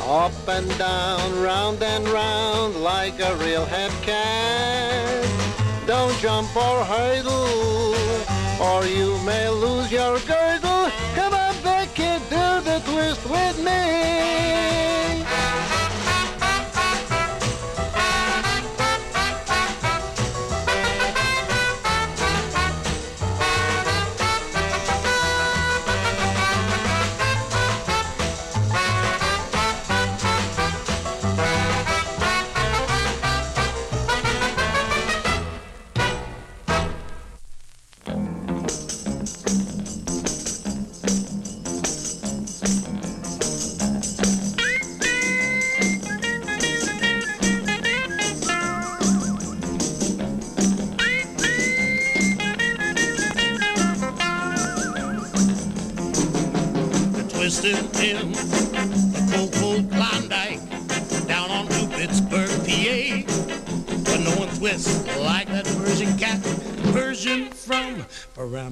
[0.02, 5.24] Up and down, round and round, like a real head cat.
[5.86, 7.94] Don't jump or hurdle,
[8.60, 10.90] or you may lose your girdle.
[11.14, 15.25] Come on, Becky, do the twist with me.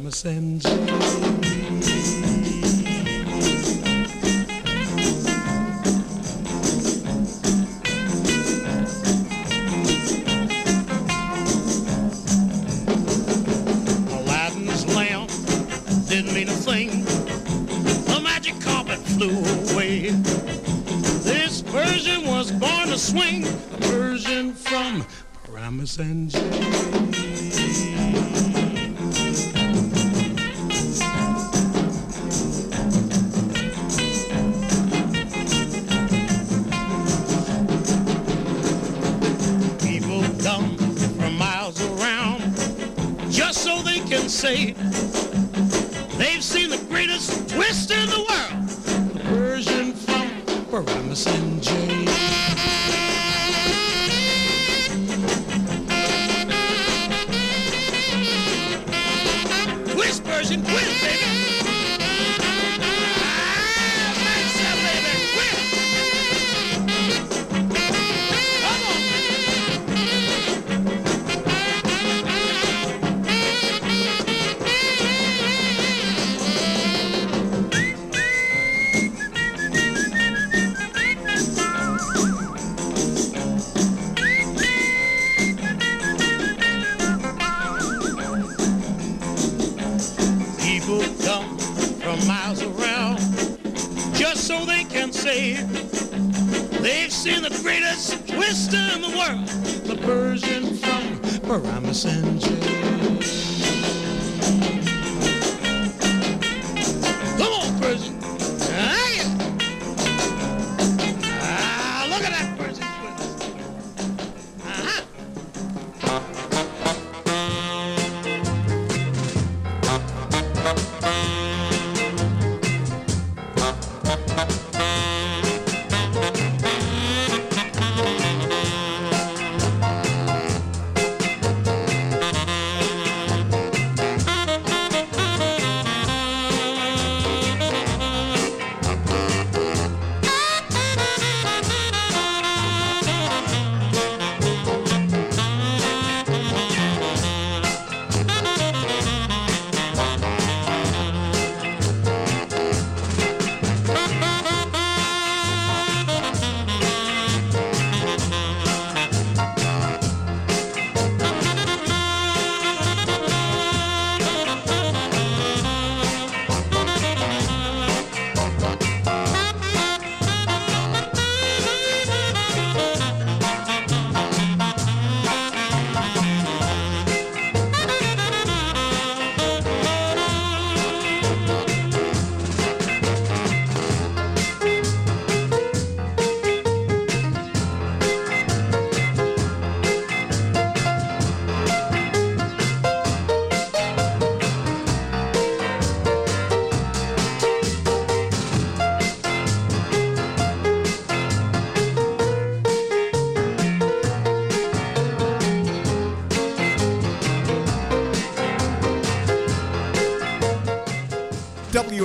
[0.04, 2.13] Paramus and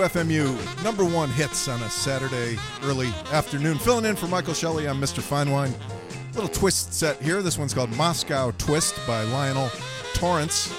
[0.10, 3.78] WFMU number one hits on a Saturday early afternoon.
[3.78, 5.22] Filling in for Michael Shelley, I'm Mr.
[5.22, 5.72] Finewine.
[6.34, 7.44] Little twist set here.
[7.44, 9.70] This one's called Moscow Twist by Lionel
[10.14, 10.74] Torrence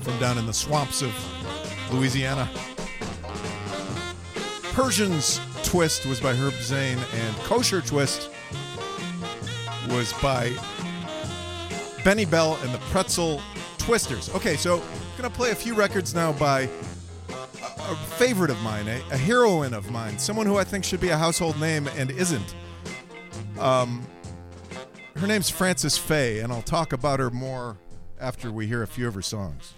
[0.00, 1.12] from down in the swamps of
[1.92, 2.48] Louisiana.
[4.72, 8.30] Persian's Twist was by Herb Zane, and Kosher Twist
[9.90, 10.50] was by
[12.02, 13.42] Benny Bell and the Pretzel
[13.76, 14.34] Twisters.
[14.34, 16.70] Okay, so I'm gonna play a few records now by
[18.26, 21.16] favorite of mine, a, a heroine of mine, someone who I think should be a
[21.16, 22.54] household name and isn't.
[23.58, 24.06] Um,
[25.16, 27.76] her name's Frances Faye, and I'll talk about her more
[28.20, 29.74] after we hear a few of her songs.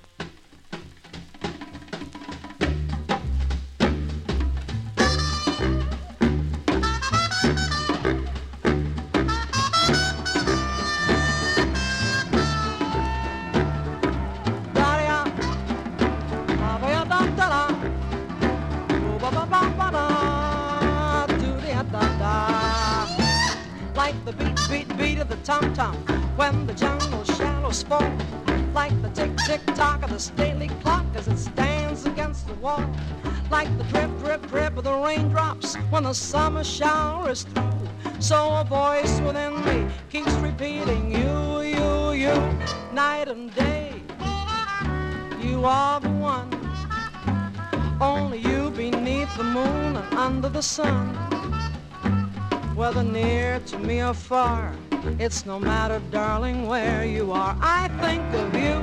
[53.85, 54.73] Me afar.
[55.19, 57.57] it's no matter, darling, where you are.
[57.61, 58.81] I think of you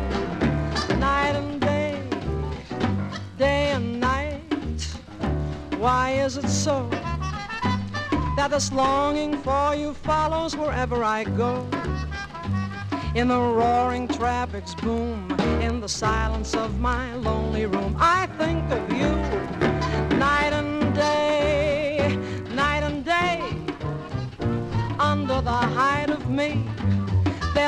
[0.97, 1.99] night and day,
[3.37, 4.83] day and night.
[5.77, 6.87] Why is it so
[8.35, 11.67] that this longing for you follows wherever I go?
[13.15, 18.90] In the roaring traffic's boom, in the silence of my lonely room, I think of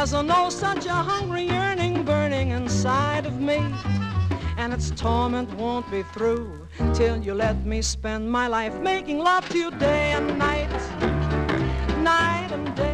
[0.03, 3.63] There's a no such a hungry yearning burning inside of me.
[4.57, 9.47] And its torment won't be through till you let me spend my life making love
[9.47, 10.69] to you day and night.
[11.99, 12.92] Night and day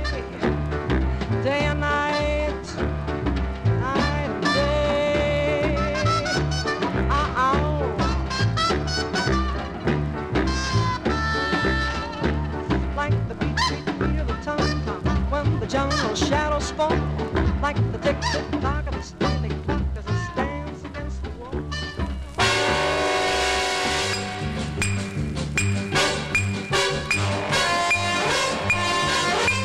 [16.80, 18.16] like the tick
[18.62, 21.52] tock of it stands against the wall.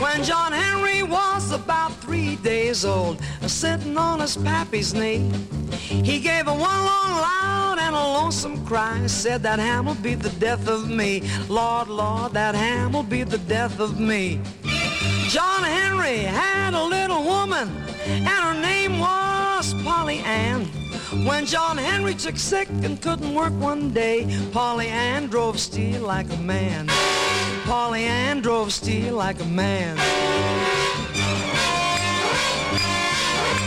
[0.01, 5.31] When John Henry was about three days old, sitting on his pappy's knee,
[5.70, 9.07] he gave a one long loud and a lonesome cry.
[9.07, 11.23] Said that ham will be the death of me.
[11.49, 14.41] Lord, Lord, that ham will be the death of me.
[15.35, 17.69] John Henry had a little woman,
[18.06, 20.66] and her name was Polly Ann.
[21.27, 26.32] When John Henry took sick and couldn't work one day, Polly Ann drove steel like
[26.32, 26.86] a man.
[27.65, 29.97] Polly Ann drove steel like a man.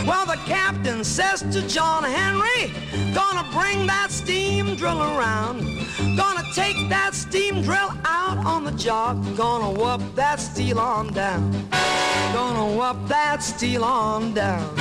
[0.08, 2.72] Well, the captain says to John Henry,
[3.12, 5.60] gonna bring that steam drill around.
[6.16, 9.22] Gonna take that steam drill out on the job.
[9.36, 11.52] Gonna whoop that steel on down.
[12.32, 14.74] Gonna whoop that steel on down.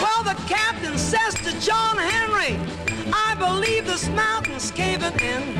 [0.00, 2.56] Well, the captain says to John Henry,
[3.12, 5.54] I believe this mountain's caving in.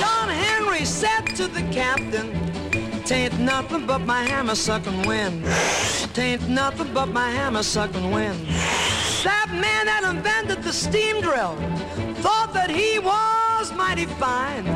[0.00, 2.47] John Henry said to the captain,
[3.08, 5.42] Tain't nothing but my hammer sucking wind.
[6.12, 8.38] Tain't nothing but my hammer sucking wind.
[9.24, 11.56] That man that invented the steam drill
[12.20, 14.66] thought that he was mighty fine.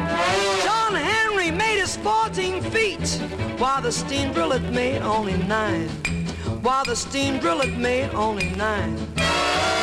[0.64, 3.06] John Henry made his 14 feet,
[3.58, 5.88] while the steam drill had made only nine.
[6.62, 8.96] While the steam drill had made only nine.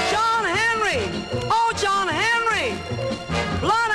[0.09, 1.01] John Henry,
[1.53, 2.73] oh John Henry,
[3.61, 3.88] blood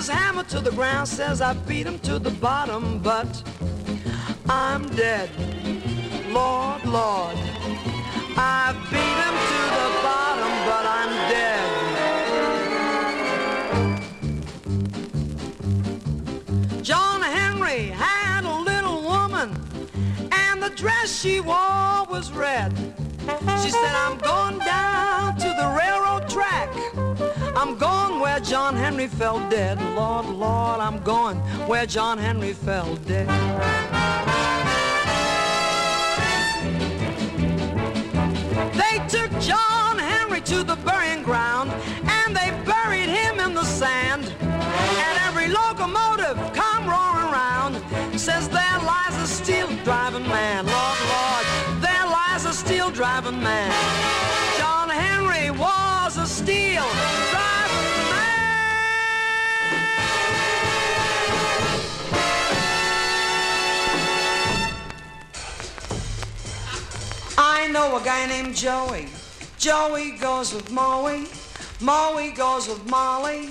[0.00, 3.42] his hammer to the ground, says I beat him to the bottom, but
[4.48, 5.28] I'm dead.
[6.30, 7.36] Lord, Lord,
[8.34, 11.68] I beat him to the bottom, but I'm dead.
[16.82, 19.50] John Henry had a little woman,
[20.32, 22.72] and the dress she wore was red.
[23.62, 26.70] She said, I'm going down to the railroad track.
[27.60, 29.78] I'm going where John Henry fell dead.
[29.94, 31.36] Lord, Lord, I'm going
[31.68, 33.28] where John Henry fell dead.
[38.72, 41.70] They took John Henry to the burying ground
[42.04, 44.24] and they buried him in the sand.
[44.40, 47.76] And every locomotive come roaring round
[48.18, 50.64] says there lies a steel driving man.
[50.64, 53.89] Lord, Lord, there lies a steel driving man.
[67.72, 69.06] Know a guy named Joey.
[69.58, 71.24] Joey goes with Moe.
[71.80, 73.48] Moe goes with Molly.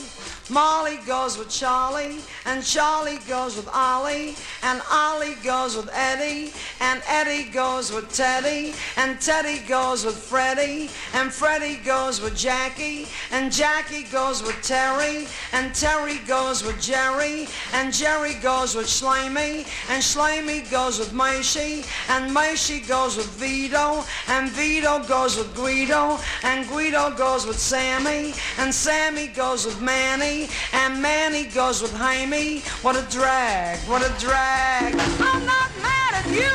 [0.49, 7.01] Molly goes with Charlie, and Charlie goes with Ollie, and Ollie goes with Eddie, and
[7.07, 13.51] Eddie goes with Teddy, and Teddy goes with Freddie, and Freddie goes with Jackie, and
[13.51, 20.01] Jackie goes with Terry, and Terry goes with Jerry, and Jerry goes with Slamey, and
[20.01, 26.67] Slamey goes with Maishy, and Maishy goes with Vito, and Vito goes with Guido, and
[26.67, 30.38] Guido goes with Sammy, and Sammy goes with Manny,
[30.73, 32.59] and Manny goes with Jaime.
[32.83, 34.93] What a drag, what a drag.
[35.19, 36.53] I'm not mad at you.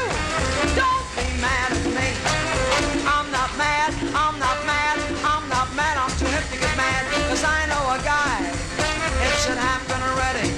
[0.80, 2.08] Don't be mad at me.
[3.04, 5.98] I'm not mad, I'm not mad, I'm not mad.
[5.98, 8.38] I'm too hip to get mad, cause I know a guy.
[9.26, 10.48] It should happen already.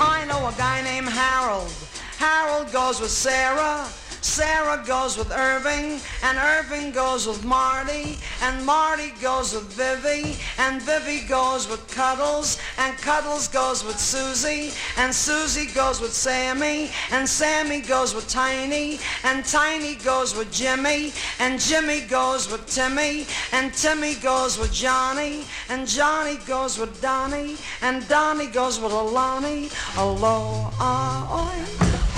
[0.00, 1.72] I know a guy named Harold.
[2.18, 3.86] Harold goes with Sarah.
[4.28, 10.82] Sarah goes with Irving, and Irving goes with Marty, and Marty goes with Vivi, and
[10.82, 17.26] Vivi goes with Cuddles, and Cuddles goes with Susie, and Susie goes with Sammy, and
[17.26, 23.72] Sammy goes with Tiny, and Tiny goes with Jimmy, and Jimmy goes with Timmy, and
[23.72, 29.70] Timmy goes with Johnny, and Johnny goes with Donnie, and Donnie goes with Alani.
[29.96, 31.50] Aloha,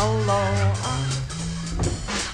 [0.00, 1.19] aloha.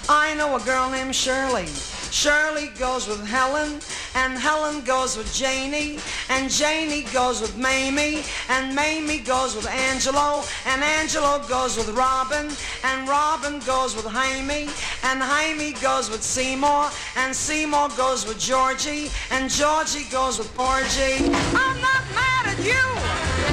[0.09, 1.66] I know a girl named Shirley.
[2.12, 3.81] Shirley goes with Helen,
[4.15, 5.99] and Helen goes with Janie,
[6.31, 12.49] and Janie goes with Mamie, and Mamie goes with Angelo, and Angelo goes with Robin,
[12.85, 14.69] and Robin goes with Jaime,
[15.03, 21.27] and Jaime goes with Seymour, and Seymour goes with Georgie, and Georgie goes with Porgy.
[21.51, 22.87] I'm not mad at you.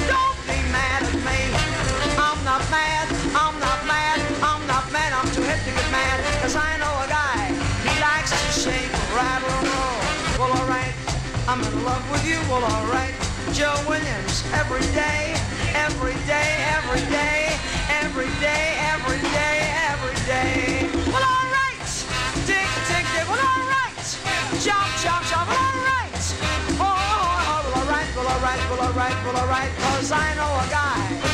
[0.06, 1.40] Don't be mad at me.
[2.16, 3.08] I'm not mad.
[3.34, 4.20] I'm not mad.
[4.42, 5.12] I'm not mad.
[5.12, 6.33] I'm too hip to get mad.
[6.44, 7.56] Cause I know a guy.
[7.88, 9.96] He likes to shake, rattle, and roll.
[10.36, 10.92] Well, alright.
[11.48, 12.36] I'm in love with you.
[12.52, 13.16] Well, alright.
[13.56, 14.44] Joe Williams.
[14.52, 15.32] Every day.
[15.72, 16.52] Every day.
[16.68, 17.48] Every day.
[17.88, 18.76] Every day.
[18.92, 19.56] Every day.
[19.88, 20.84] Every day.
[21.08, 21.88] Well, alright.
[22.44, 23.24] Tick, tick, tick.
[23.24, 24.04] Well, alright.
[24.60, 25.48] Jump, jump, jump.
[25.48, 26.24] Well, alright.
[26.76, 27.56] Oh, oh, oh.
[27.56, 27.72] oh.
[27.72, 28.10] Well, alright.
[28.12, 28.60] Well, alright.
[28.68, 29.16] Well, alright.
[29.24, 29.72] Well, alright.
[29.80, 31.33] Cause I know a guy.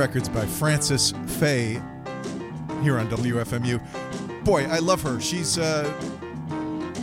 [0.00, 1.74] Records by Frances Faye
[2.82, 3.78] here on WFMU.
[4.46, 5.20] Boy, I love her.
[5.20, 5.94] She's a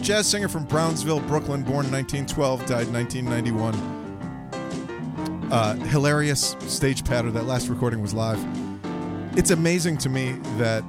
[0.02, 3.76] jazz singer from Brownsville, Brooklyn, born 1912, died 1991.
[5.52, 7.30] Uh, hilarious stage patter.
[7.30, 8.44] That last recording was live.
[9.38, 10.84] It's amazing to me that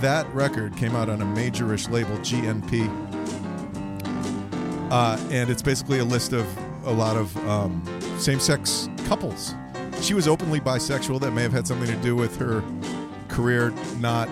[0.00, 2.88] that record came out on a majorish label, GNP.
[4.90, 6.46] Uh, and it's basically a list of
[6.86, 7.84] a lot of um,
[8.18, 9.54] same sex couples.
[10.04, 11.20] She was openly bisexual.
[11.20, 12.62] That may have had something to do with her
[13.28, 13.70] career
[14.00, 14.28] not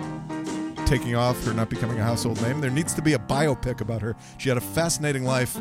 [0.85, 2.61] taking off, her not becoming a household name.
[2.61, 4.15] There needs to be a biopic about her.
[4.37, 5.59] She had a fascinating life.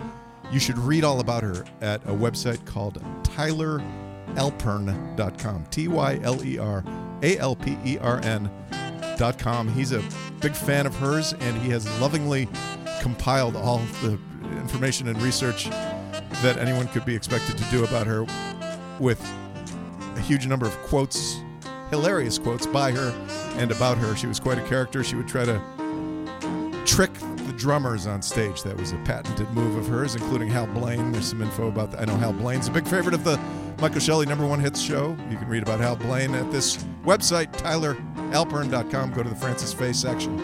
[0.51, 5.65] You should read all about her at a website called tyleralpern.com.
[5.71, 6.85] T Y L E R
[7.23, 9.69] A L P E R N.com.
[9.69, 10.05] He's a
[10.41, 12.51] big fan of hers, and he has lovingly
[13.01, 14.19] compiled all the
[14.59, 18.27] information and research that anyone could be expected to do about her
[19.01, 19.27] with
[20.23, 21.43] huge number of quotes,
[21.91, 23.11] hilarious quotes by her
[23.59, 24.17] and about her.
[24.17, 25.05] She was quite a character.
[25.05, 25.61] She would try to
[26.87, 28.63] trick the drummers on stage.
[28.63, 31.13] That was a patented move of hers, including Hal Blaine.
[31.13, 32.01] There's some info about that.
[32.01, 33.39] I know Hal Blaine's a big favorite of the
[33.81, 35.17] Michael Shelley number one hits show.
[35.31, 39.13] You can read about Hal Blaine at this website, tyleralpern.com.
[39.13, 40.39] Go to the Frances Faye section.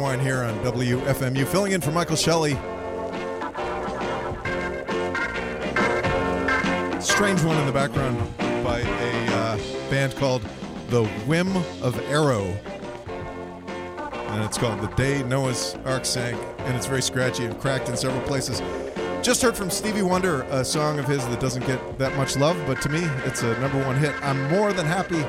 [0.00, 2.52] Wine here on WFMU, filling in for Michael Shelley.
[7.00, 8.18] Strange one in the background
[8.64, 9.56] by a uh,
[9.90, 10.42] band called
[10.88, 12.44] The Whim of Arrow.
[14.06, 17.96] And it's called The Day Noah's Ark Sank, and it's very scratchy and cracked in
[17.96, 18.62] several places.
[19.22, 22.62] Just heard from Stevie Wonder, a song of his that doesn't get that much love,
[22.66, 24.14] but to me, it's a number one hit.
[24.22, 25.24] I'm more than happy.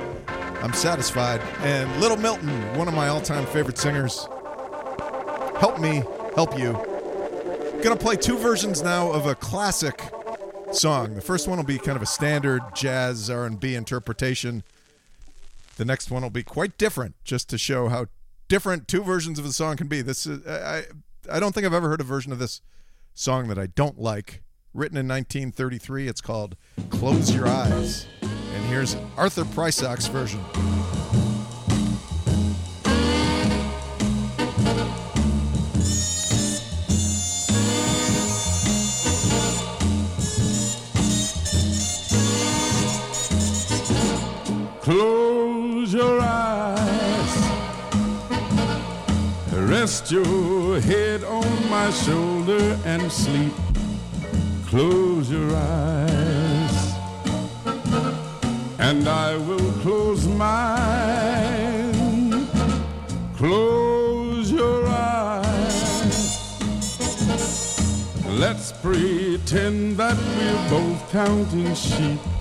[0.61, 1.41] I'm satisfied.
[1.59, 4.27] And Little Milton, one of my all time favorite singers.
[5.59, 6.03] Help me
[6.35, 6.73] help you.
[7.81, 10.01] Gonna play two versions now of a classic
[10.71, 11.15] song.
[11.15, 14.63] The first one will be kind of a standard jazz R&B interpretation.
[15.77, 18.07] The next one will be quite different, just to show how
[18.47, 20.01] different two versions of a song can be.
[20.01, 20.85] This is I
[21.31, 22.61] I don't think I've ever heard a version of this
[23.13, 24.41] song that I don't like.
[24.73, 26.57] Written in 1933, it's called
[26.89, 30.43] "Close Your Eyes," and here's Arthur Prysock's version.
[44.85, 47.33] Close your eyes.
[49.51, 53.51] Rest your head on my shoulder and sleep.
[54.67, 56.93] Close your eyes.
[58.77, 61.55] And I will close mine.
[63.37, 66.59] Close your eyes.
[68.27, 72.34] Let's pretend that we're both counting sheep.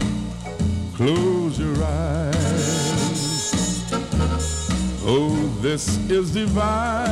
[0.97, 2.35] Close your eyes.
[5.05, 7.11] Oh, this is divine.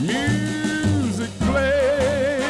[0.00, 2.40] Music play.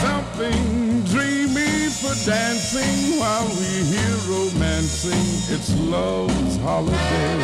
[0.00, 5.54] Something dreamy for dancing while we hear romancing.
[5.54, 7.42] It's love's holiday.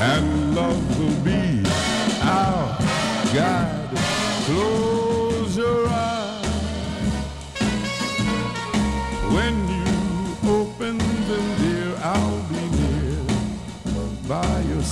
[0.00, 1.62] And love will be
[2.22, 2.78] our
[3.34, 3.90] guide.
[4.46, 4.97] Close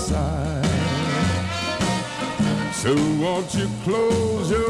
[0.06, 0.64] side.
[2.72, 4.65] So won't you close your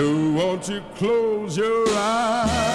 [0.00, 2.69] So won't you close your eyes?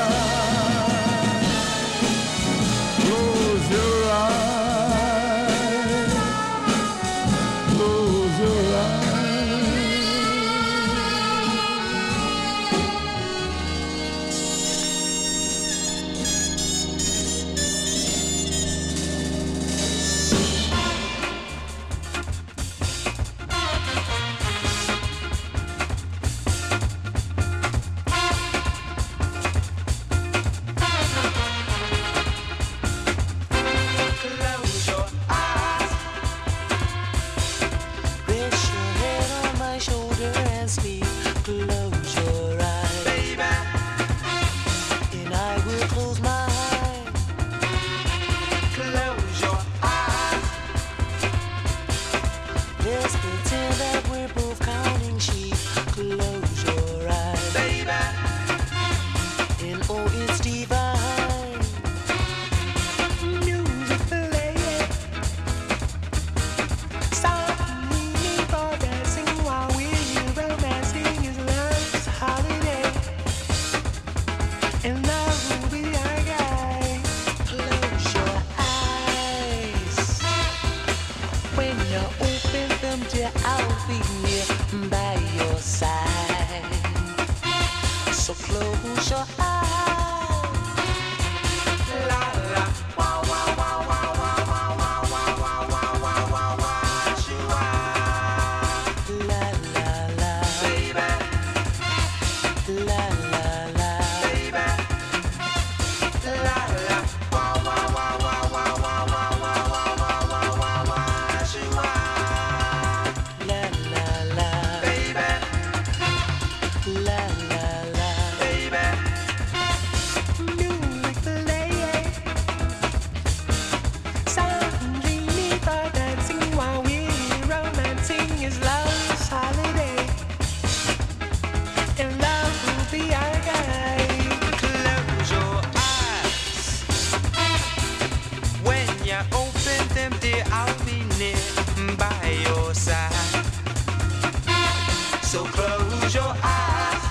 [146.15, 147.03] So close your eyes.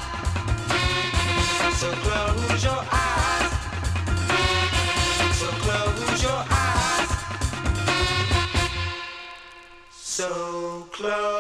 [1.77, 3.53] So close your eyes.
[5.37, 7.11] So close your eyes.
[9.91, 11.34] So close.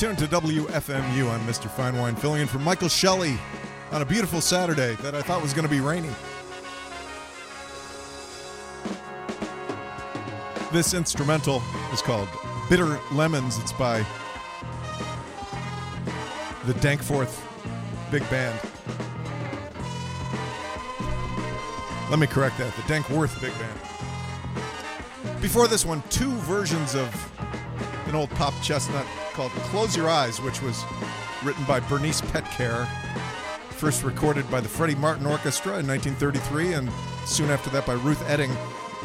[0.00, 1.30] Tuned to WFMU.
[1.30, 1.70] I'm Mr.
[1.70, 3.38] Fine Wine, filling in for Michael Shelley
[3.92, 6.08] on a beautiful Saturday that I thought was going to be rainy.
[10.72, 11.62] This instrumental
[11.92, 12.30] is called
[12.70, 13.58] Bitter Lemons.
[13.58, 13.98] It's by
[16.64, 17.38] the Dankforth
[18.10, 18.58] Big Band.
[22.08, 25.42] Let me correct that the Dankworth Big Band.
[25.42, 27.14] Before this one, two versions of
[28.06, 30.84] an old pop chestnut called Close Your Eyes, which was
[31.42, 32.86] written by Bernice Petkere,
[33.70, 36.90] first recorded by the Freddie Martin Orchestra in 1933, and
[37.24, 38.54] soon after that by Ruth Etting.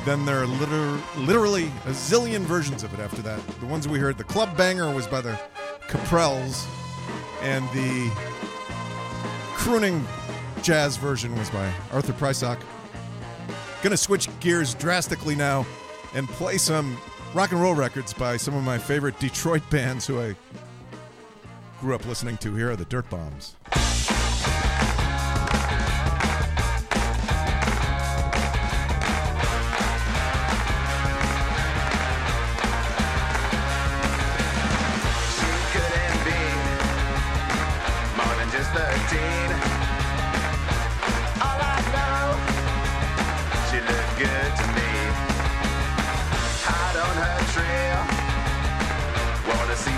[0.04, 3.40] Then there are liter- literally a zillion versions of it after that.
[3.60, 5.40] The ones we heard, the Club Banger was by the
[5.88, 6.66] Caprells,
[7.42, 8.12] and the
[9.56, 10.06] crooning
[10.62, 12.60] jazz version was by Arthur Prysock.
[13.82, 15.66] Gonna switch gears drastically now
[16.14, 16.98] and play some
[17.36, 20.36] rock and roll records by some of my favorite Detroit bands who I
[21.82, 22.56] grew up listening to.
[22.56, 23.56] Here are the Dirt Bombs.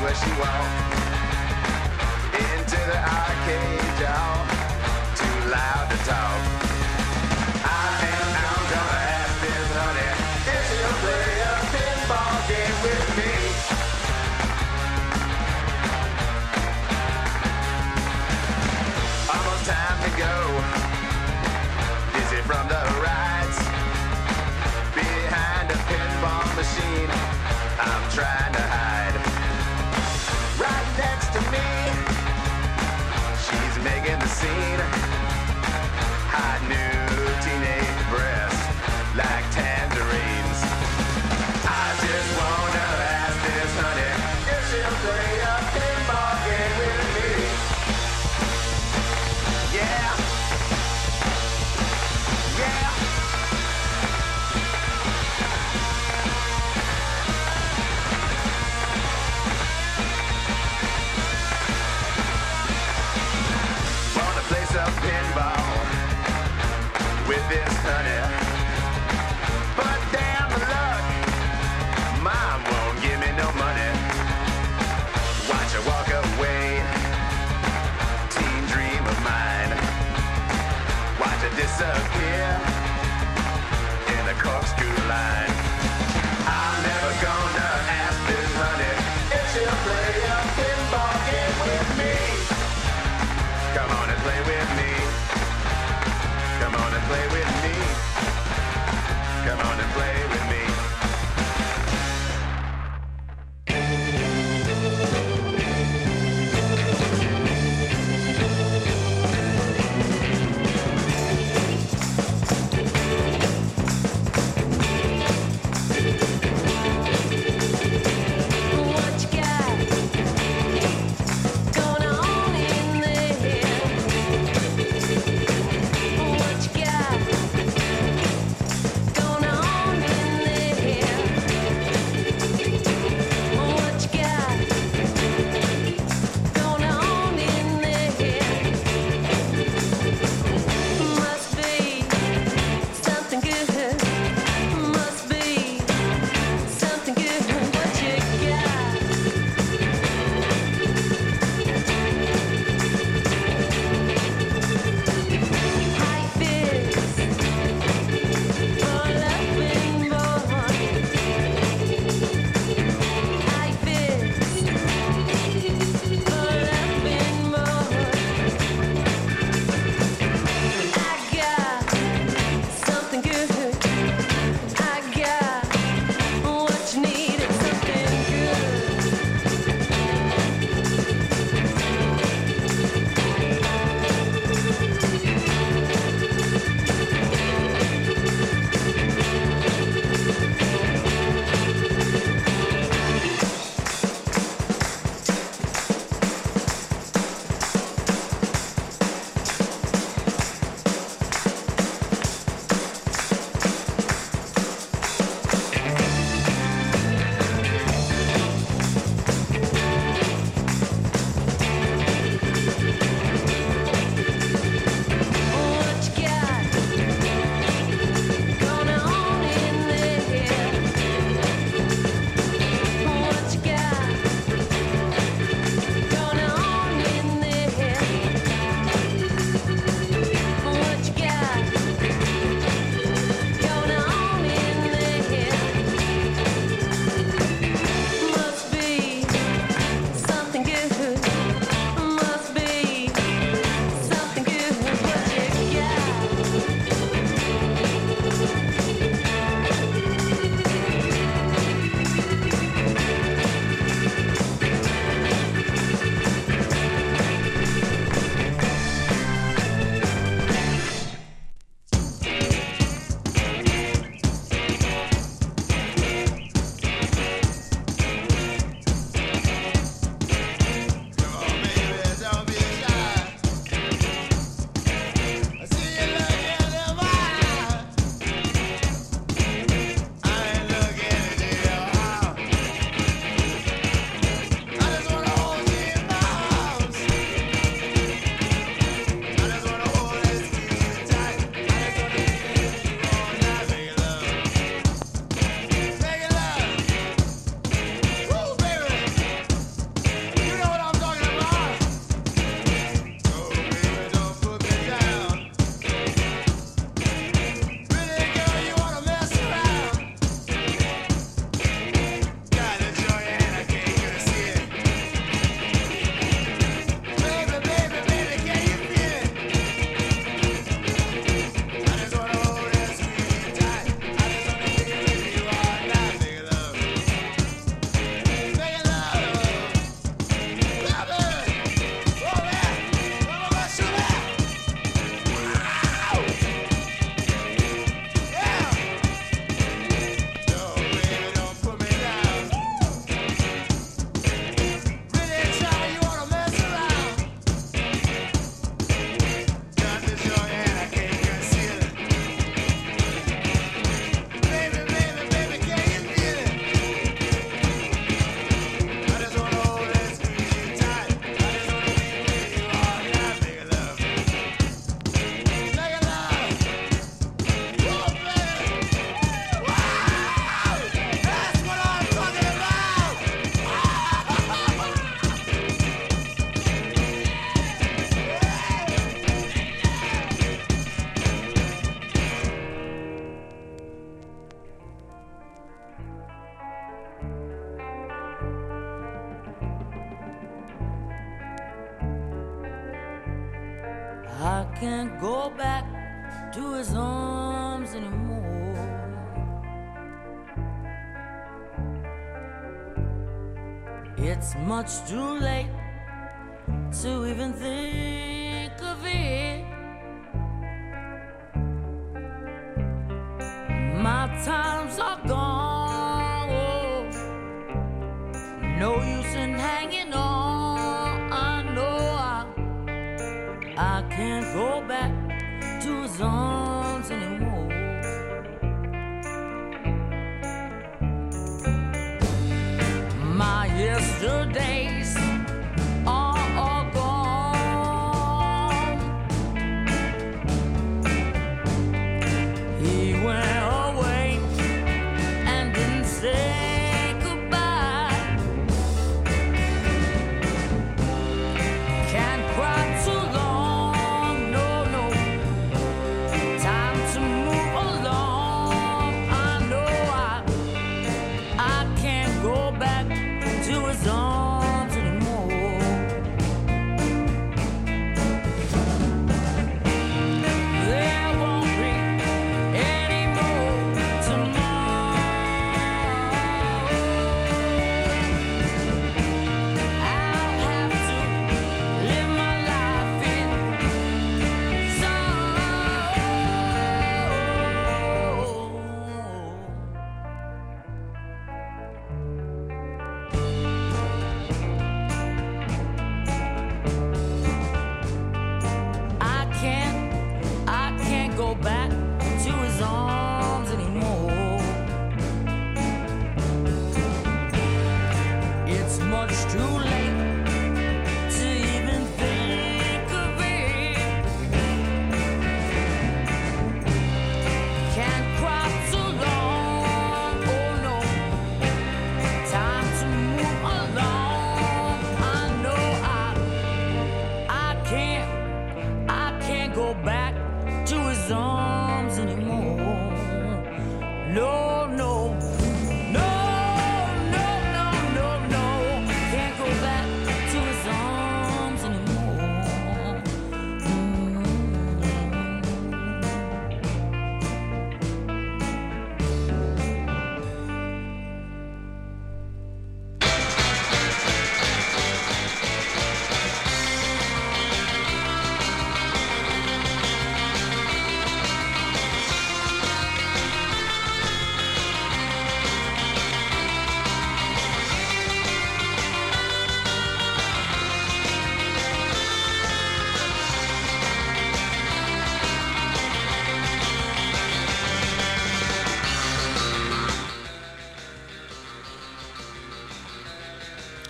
[0.07, 0.95] Where she walked.
[2.39, 4.36] Into the arcade, y'all,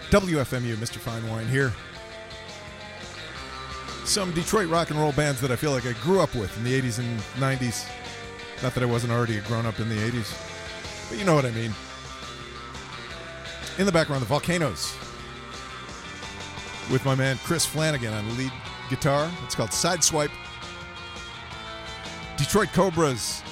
[0.09, 0.97] WFMU, Mr.
[0.97, 1.73] Fine Wine here.
[4.05, 6.63] Some Detroit rock and roll bands that I feel like I grew up with in
[6.63, 7.85] the 80s and 90s.
[8.63, 11.45] Not that I wasn't already a grown up in the 80s, but you know what
[11.45, 11.73] I mean.
[13.77, 14.95] In the background, the Volcanoes
[16.89, 18.51] with my man Chris Flanagan on lead
[18.89, 19.29] guitar.
[19.43, 20.31] It's called Sideswipe.
[22.37, 23.43] Detroit Cobras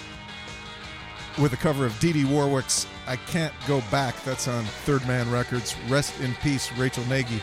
[1.38, 4.22] with a cover of Dee Dee Warwick's I Can't Go Back.
[4.24, 5.76] That's on Third Man Records.
[5.88, 7.42] Rest in peace, Rachel Nagy.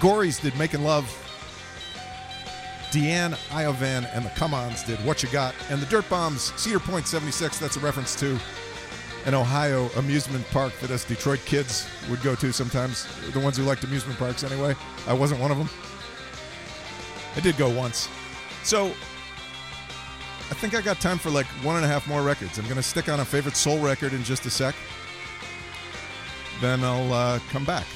[0.00, 1.06] Gories did Making Love.
[2.90, 5.54] Deanne Iovan and the Come Ons did What You Got.
[5.70, 8.38] And the Dirt Bombs, Cedar Point 76, that's a reference to
[9.26, 13.06] an Ohio amusement park that us Detroit kids would go to sometimes.
[13.32, 14.74] The ones who liked amusement parks anyway.
[15.06, 15.68] I wasn't one of them.
[17.36, 18.08] I did go once.
[18.62, 18.92] So
[20.50, 22.58] I think I got time for like one and a half more records.
[22.58, 24.74] I'm going to stick on a favorite soul record in just a sec.
[26.60, 27.86] Then I'll uh, come back.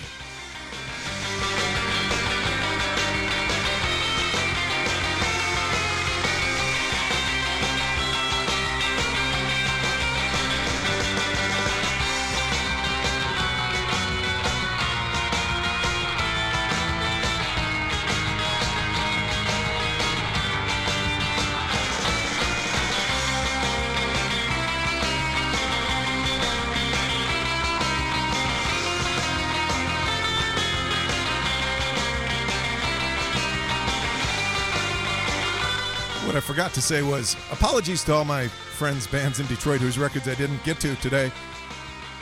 [36.75, 40.65] To say was apologies to all my friends, bands in Detroit whose records I didn't
[40.65, 41.31] get to today.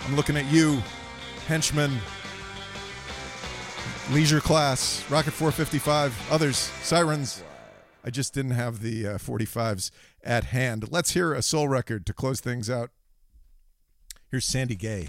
[0.04, 0.82] I'm looking at you,
[1.46, 1.96] Hentchmen,
[4.10, 7.44] Leisure Class, Rocket 455, others, Sirens,
[8.04, 9.90] I just didn't have the uh, 45s
[10.24, 10.90] at hand.
[10.90, 12.90] Let's hear a soul record to close things out.
[14.30, 15.08] Here's Sandy Gay.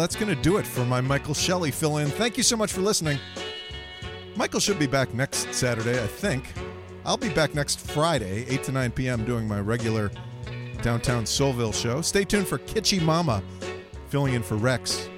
[0.00, 2.08] That's going to do it for my Michael Shelley fill in.
[2.08, 3.18] Thank you so much for listening.
[4.34, 6.52] Michael should be back next Saturday, I think.
[7.04, 10.10] I'll be back next Friday, 8 to 9 p.m., doing my regular
[10.82, 12.00] downtown Soulville show.
[12.00, 13.42] Stay tuned for Kitschy Mama,
[14.08, 15.08] filling in for Rex.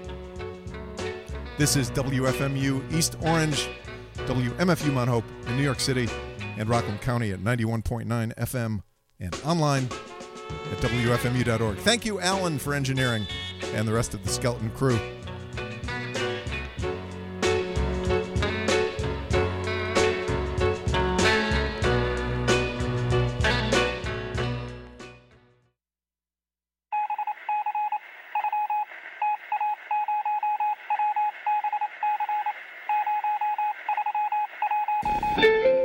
[1.59, 3.69] This is WFMU East Orange,
[4.17, 6.09] WMFU Mount Hope in New York City,
[6.57, 8.83] and Rockland County at 91.9 FM
[9.21, 11.79] and online at WFMU.org.
[11.79, 13.27] Thank you, Alan, for engineering
[13.75, 14.99] and the rest of the skeleton crew.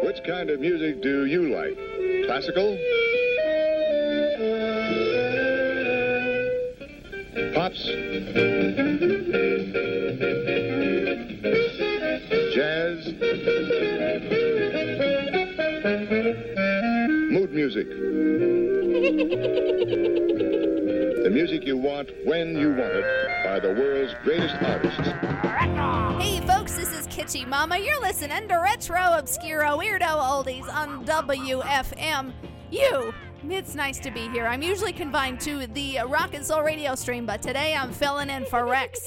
[0.03, 1.77] Which kind of music do you like?
[2.25, 2.77] Classical?
[12.53, 13.07] Jazz?
[17.29, 17.89] Mood music?
[21.23, 25.09] the music you want when you want it by the world's greatest artists.
[26.23, 27.77] Hey folks, this is Kitschy Mama.
[27.77, 32.31] You're listening to Retro Obscuro Weirdo Oldies on WFM.
[32.71, 33.13] You.
[33.43, 34.47] It's nice to be here.
[34.47, 38.45] I'm usually confined to the Rock and Soul radio stream, but today I'm filling in
[38.45, 38.99] for Rex.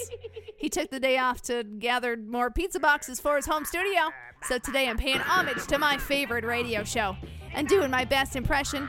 [0.57, 4.11] He took the day off to gather more pizza boxes for his home studio,
[4.43, 7.17] so today I'm paying homage to my favorite radio show
[7.55, 8.89] and doing my best impression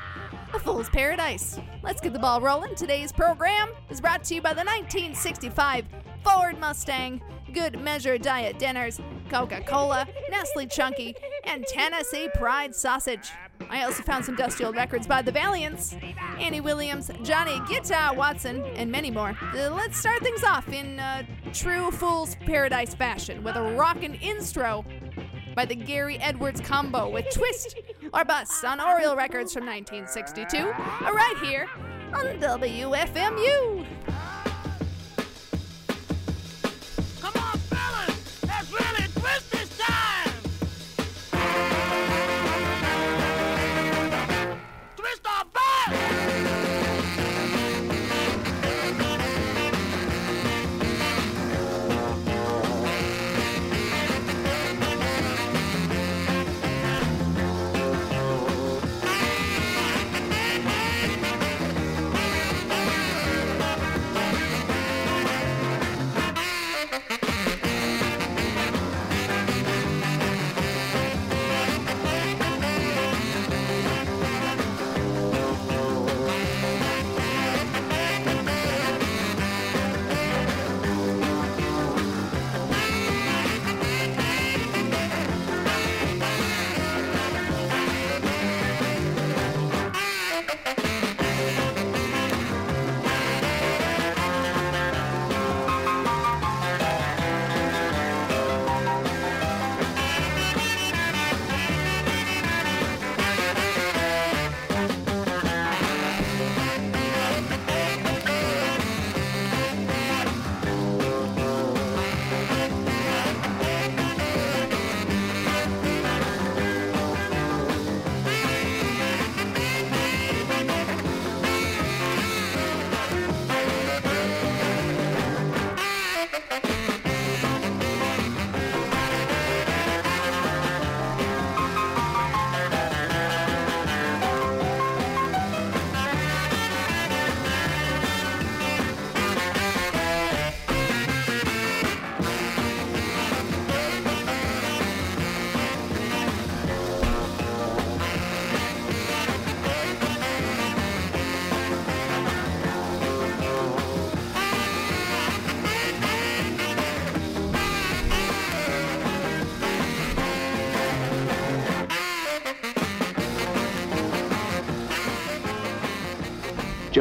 [0.53, 1.59] of Fool's Paradise.
[1.81, 2.75] Let's get the ball rolling.
[2.75, 5.85] Today's program is brought to you by the 1965
[6.23, 7.21] Ford Mustang,
[7.53, 8.99] Good Measure Diet Dinners,
[9.29, 11.15] Coca Cola, Nestle Chunky,
[11.45, 13.31] and Tennessee Pride Sausage.
[13.69, 15.95] I also found some dusty old records by the Valiants,
[16.39, 19.37] Annie Williams, Johnny Guitar Watson, and many more.
[19.53, 21.23] Uh, let's start things off in uh,
[21.53, 24.85] true Fool's Paradise fashion with a rockin' intro
[25.55, 27.77] by the Gary Edwards combo with Twist
[28.13, 31.67] or Bust on Oriole Records from 1962, right here
[32.13, 33.85] on WFMU.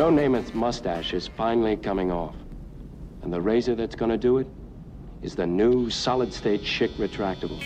[0.00, 2.34] Joe Namath's mustache is finally coming off.
[3.20, 4.46] And the razor that's gonna do it
[5.20, 7.60] is the new solid state Schick retractable.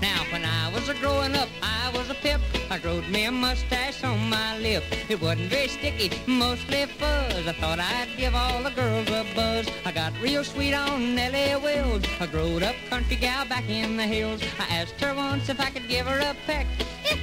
[0.00, 2.40] Now, when I was a growing up, I was a pip.
[2.68, 4.82] I growed me a mustache on my lip.
[5.08, 7.46] It wasn't very sticky, mostly fuzz.
[7.46, 9.68] I thought I'd give all the girls a buzz.
[9.84, 12.02] I got real sweet on Nellie Wills.
[12.18, 14.42] A growed up country gal back in the hills.
[14.58, 16.66] I asked her once if I could give her a peck.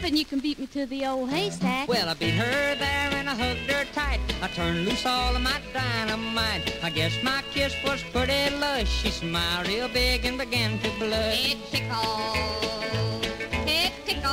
[0.02, 1.36] And you can beat me to the old uh-huh.
[1.36, 1.88] haystack.
[1.88, 4.20] Well, I beat her there and I hugged her tight.
[4.42, 6.80] I turned loose all of my dynamite.
[6.82, 8.90] I guess my kiss was pretty lush.
[8.90, 11.52] She smiled real big and began to blush.
[11.52, 13.26] It tickles.
[13.68, 14.26] It tickles.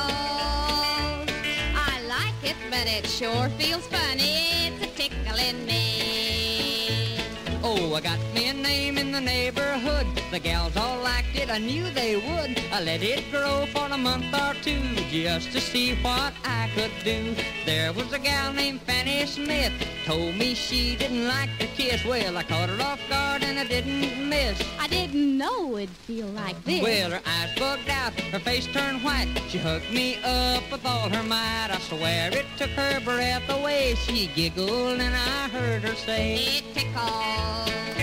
[1.75, 4.67] I like it, but it sure feels funny.
[4.67, 7.19] It's a tickling me.
[7.61, 10.07] Oh, I got me a name in the neighborhood.
[10.31, 12.59] The gals all liked it, I knew they would.
[12.71, 16.91] I let it grow for a month or two just to see what I could
[17.03, 17.35] do.
[17.65, 19.73] There was a gal named Fanny Smith,
[20.05, 22.03] told me she didn't like to kiss.
[22.05, 24.61] Well, I caught her off guard and I didn't miss.
[24.79, 26.81] I didn't know it'd feel like this.
[26.81, 29.27] Well, her eyes bugged out, her face turned white.
[29.49, 31.69] She hugged me up with all her might.
[31.71, 33.95] I swear it took her breath away.
[33.95, 37.96] She giggled and I heard her say, It tickles.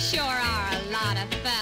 [0.00, 1.59] Sure are a lot of fun.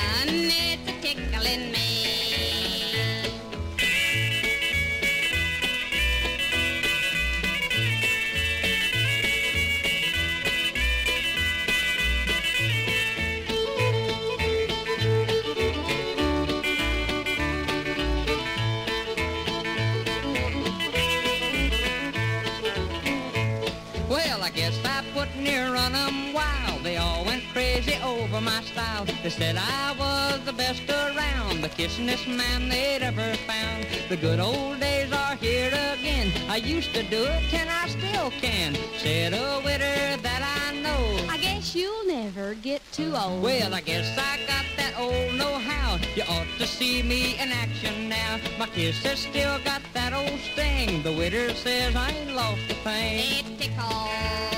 [29.28, 33.86] They said I was the best around, the kissingest man they'd ever found.
[34.08, 36.32] The good old days are here again.
[36.48, 38.74] I used to do it and I still can.
[38.96, 41.26] Said a widow that I know.
[41.30, 43.42] I guess you'll never get too old.
[43.42, 45.98] Well, I guess I got that old know-how.
[46.16, 48.38] You ought to see me in action now.
[48.58, 51.02] My kiss has still got that old sting.
[51.02, 53.44] The widow says I ain't lost a thing.
[53.44, 54.57] It tickles.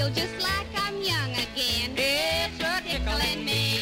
[0.00, 1.94] Feel just like I'm young again.
[1.94, 3.76] It's tickling me.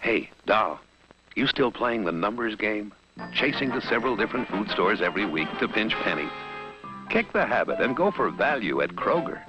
[0.00, 0.80] Hey, Doll,
[1.36, 2.92] you still playing the numbers game?
[3.32, 6.28] chasing to several different food stores every week to pinch pennies.
[7.08, 9.40] Kick the habit and go for value at Kroger.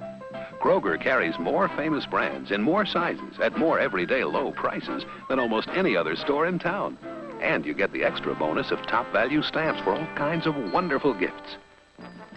[0.58, 5.68] Kroger carries more famous brands in more sizes at more everyday low prices than almost
[5.74, 6.96] any other store in town.
[7.42, 11.12] And you get the extra bonus of top value stamps for all kinds of wonderful
[11.12, 11.58] gifts.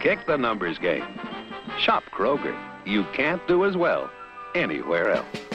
[0.02, 1.06] Kick the numbers game.
[1.78, 2.58] Shop Kroger.
[2.86, 4.10] You can't do as well
[4.56, 5.51] anywhere else.